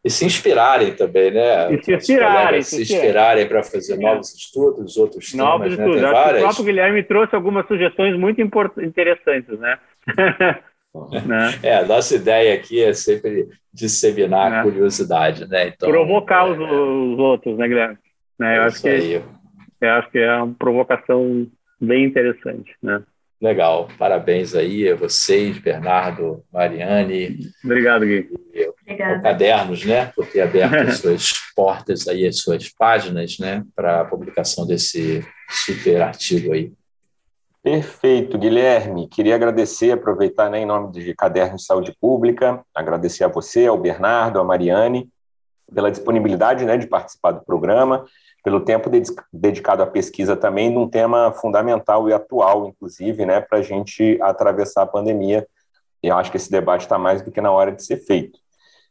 E 0.02 0.08
se 0.08 0.24
inspirarem 0.24 0.94
também, 0.94 1.30
né? 1.30 1.74
E 1.74 1.84
se 1.84 1.94
inspirarem. 1.94 2.62
Se 2.62 2.82
inspirarem 2.82 3.46
para 3.46 3.62
fazer 3.62 3.98
novos 3.98 4.34
estudos, 4.34 4.96
outros 4.96 5.34
novos 5.34 5.76
temas, 5.76 5.78
estudos. 5.78 6.02
né? 6.02 6.10
Várias... 6.10 6.42
O 6.42 6.44
próprio 6.46 6.64
Guilherme 6.64 7.02
trouxe 7.02 7.34
algumas 7.34 7.66
sugestões 7.66 8.18
muito 8.18 8.40
interessantes, 8.40 9.58
né? 9.58 9.78
né? 11.26 11.58
É, 11.62 11.76
a 11.76 11.84
nossa 11.84 12.14
ideia 12.14 12.54
aqui 12.54 12.82
é 12.82 12.94
sempre 12.94 13.48
disseminar 13.72 14.52
a 14.52 14.62
curiosidade, 14.62 15.46
né? 15.46 15.68
Então, 15.68 15.90
Provocar 15.90 16.48
é, 16.48 16.50
os, 16.50 16.58
os, 16.58 17.18
outros, 17.18 17.58
né, 17.58 17.68
Guilherme? 17.68 17.98
Né? 18.38 18.56
Eu, 18.56 18.62
acho 18.62 18.80
que, 18.80 19.22
eu 19.82 19.90
acho 19.90 20.10
que 20.10 20.18
é 20.18 20.34
uma 20.34 20.54
provocação 20.54 21.46
bem 21.78 22.04
interessante, 22.04 22.74
né? 22.82 23.02
Legal, 23.40 23.88
parabéns 23.98 24.54
aí 24.54 24.86
a 24.86 24.94
vocês, 24.94 25.56
Bernardo, 25.58 26.44
Mariane. 26.52 27.38
Obrigado, 27.64 28.04
Gui. 28.04 28.28
E, 28.52 28.96
Cadernos, 28.96 29.82
né, 29.82 30.12
por 30.14 30.26
ter 30.26 30.42
aberto 30.42 30.74
as 30.74 30.98
suas 30.98 31.32
portas 31.56 32.06
aí, 32.06 32.26
as 32.26 32.36
suas 32.36 32.68
páginas, 32.68 33.38
né, 33.38 33.64
para 33.74 34.02
a 34.02 34.04
publicação 34.04 34.66
desse 34.66 35.24
super 35.48 36.02
artigo 36.02 36.52
aí. 36.52 36.70
Perfeito, 37.62 38.38
Guilherme. 38.38 39.08
Queria 39.08 39.36
agradecer, 39.36 39.92
aproveitar 39.92 40.50
né, 40.50 40.60
em 40.60 40.66
nome 40.66 40.92
de 40.92 41.14
Cadernos 41.14 41.62
de 41.62 41.66
Saúde 41.66 41.96
Pública, 41.98 42.62
agradecer 42.74 43.24
a 43.24 43.28
você, 43.28 43.66
ao 43.66 43.78
Bernardo, 43.78 44.38
a 44.38 44.44
Mariane, 44.44 45.08
pela 45.74 45.90
disponibilidade 45.90 46.64
né, 46.64 46.76
de 46.76 46.86
participar 46.86 47.32
do 47.32 47.44
programa 47.44 48.04
pelo 48.42 48.60
tempo 48.60 48.90
dedicado 49.32 49.82
à 49.82 49.86
pesquisa 49.86 50.34
também, 50.34 50.70
num 50.70 50.88
tema 50.88 51.32
fundamental 51.32 52.08
e 52.08 52.12
atual, 52.12 52.66
inclusive, 52.66 53.26
né, 53.26 53.40
para 53.40 53.58
a 53.58 53.62
gente 53.62 54.18
atravessar 54.22 54.82
a 54.82 54.86
pandemia. 54.86 55.46
Eu 56.02 56.16
acho 56.16 56.30
que 56.30 56.36
esse 56.36 56.50
debate 56.50 56.82
está 56.82 56.98
mais 56.98 57.20
do 57.20 57.30
que 57.30 57.40
na 57.40 57.50
hora 57.50 57.70
de 57.70 57.84
ser 57.84 57.98
feito. 57.98 58.38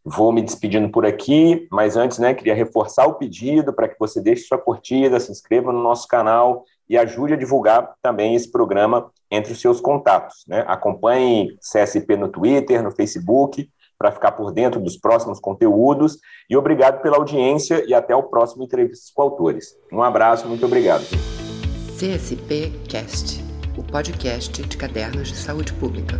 Vou 0.05 0.31
me 0.31 0.41
despedindo 0.41 0.89
por 0.89 1.05
aqui, 1.05 1.67
mas 1.71 1.97
antes, 1.97 2.19
né, 2.19 2.33
queria 2.33 2.53
reforçar 2.53 3.05
o 3.07 3.15
pedido 3.15 3.73
para 3.73 3.87
que 3.87 3.97
você 3.99 4.21
deixe 4.21 4.43
sua 4.43 4.57
curtida, 4.57 5.19
se 5.19 5.31
inscreva 5.31 5.73
no 5.73 5.81
nosso 5.81 6.07
canal 6.07 6.63
e 6.87 6.97
ajude 6.97 7.33
a 7.33 7.37
divulgar 7.37 7.93
também 8.01 8.35
esse 8.35 8.49
programa 8.51 9.11
entre 9.29 9.51
os 9.51 9.59
seus 9.59 9.81
contatos. 9.81 10.43
Né? 10.47 10.63
Acompanhe 10.67 11.57
CSP 11.59 12.15
no 12.15 12.29
Twitter, 12.29 12.81
no 12.81 12.91
Facebook, 12.91 13.69
para 13.99 14.13
ficar 14.13 14.31
por 14.31 14.51
dentro 14.53 14.79
dos 14.79 14.97
próximos 14.97 15.39
conteúdos. 15.39 16.17
E 16.49 16.55
obrigado 16.55 17.01
pela 17.01 17.17
audiência 17.17 17.83
e 17.85 17.93
até 17.93 18.15
o 18.15 18.23
próximo 18.23 18.63
Entrevistas 18.63 19.11
com 19.13 19.21
Autores. 19.21 19.75
Um 19.91 20.01
abraço, 20.01 20.47
muito 20.47 20.65
obrigado. 20.65 21.03
CSP 21.97 22.71
Cast, 22.87 23.43
o 23.77 23.83
podcast 23.83 24.63
de 24.63 24.77
cadernos 24.77 25.27
de 25.27 25.35
saúde 25.35 25.73
pública. 25.73 26.17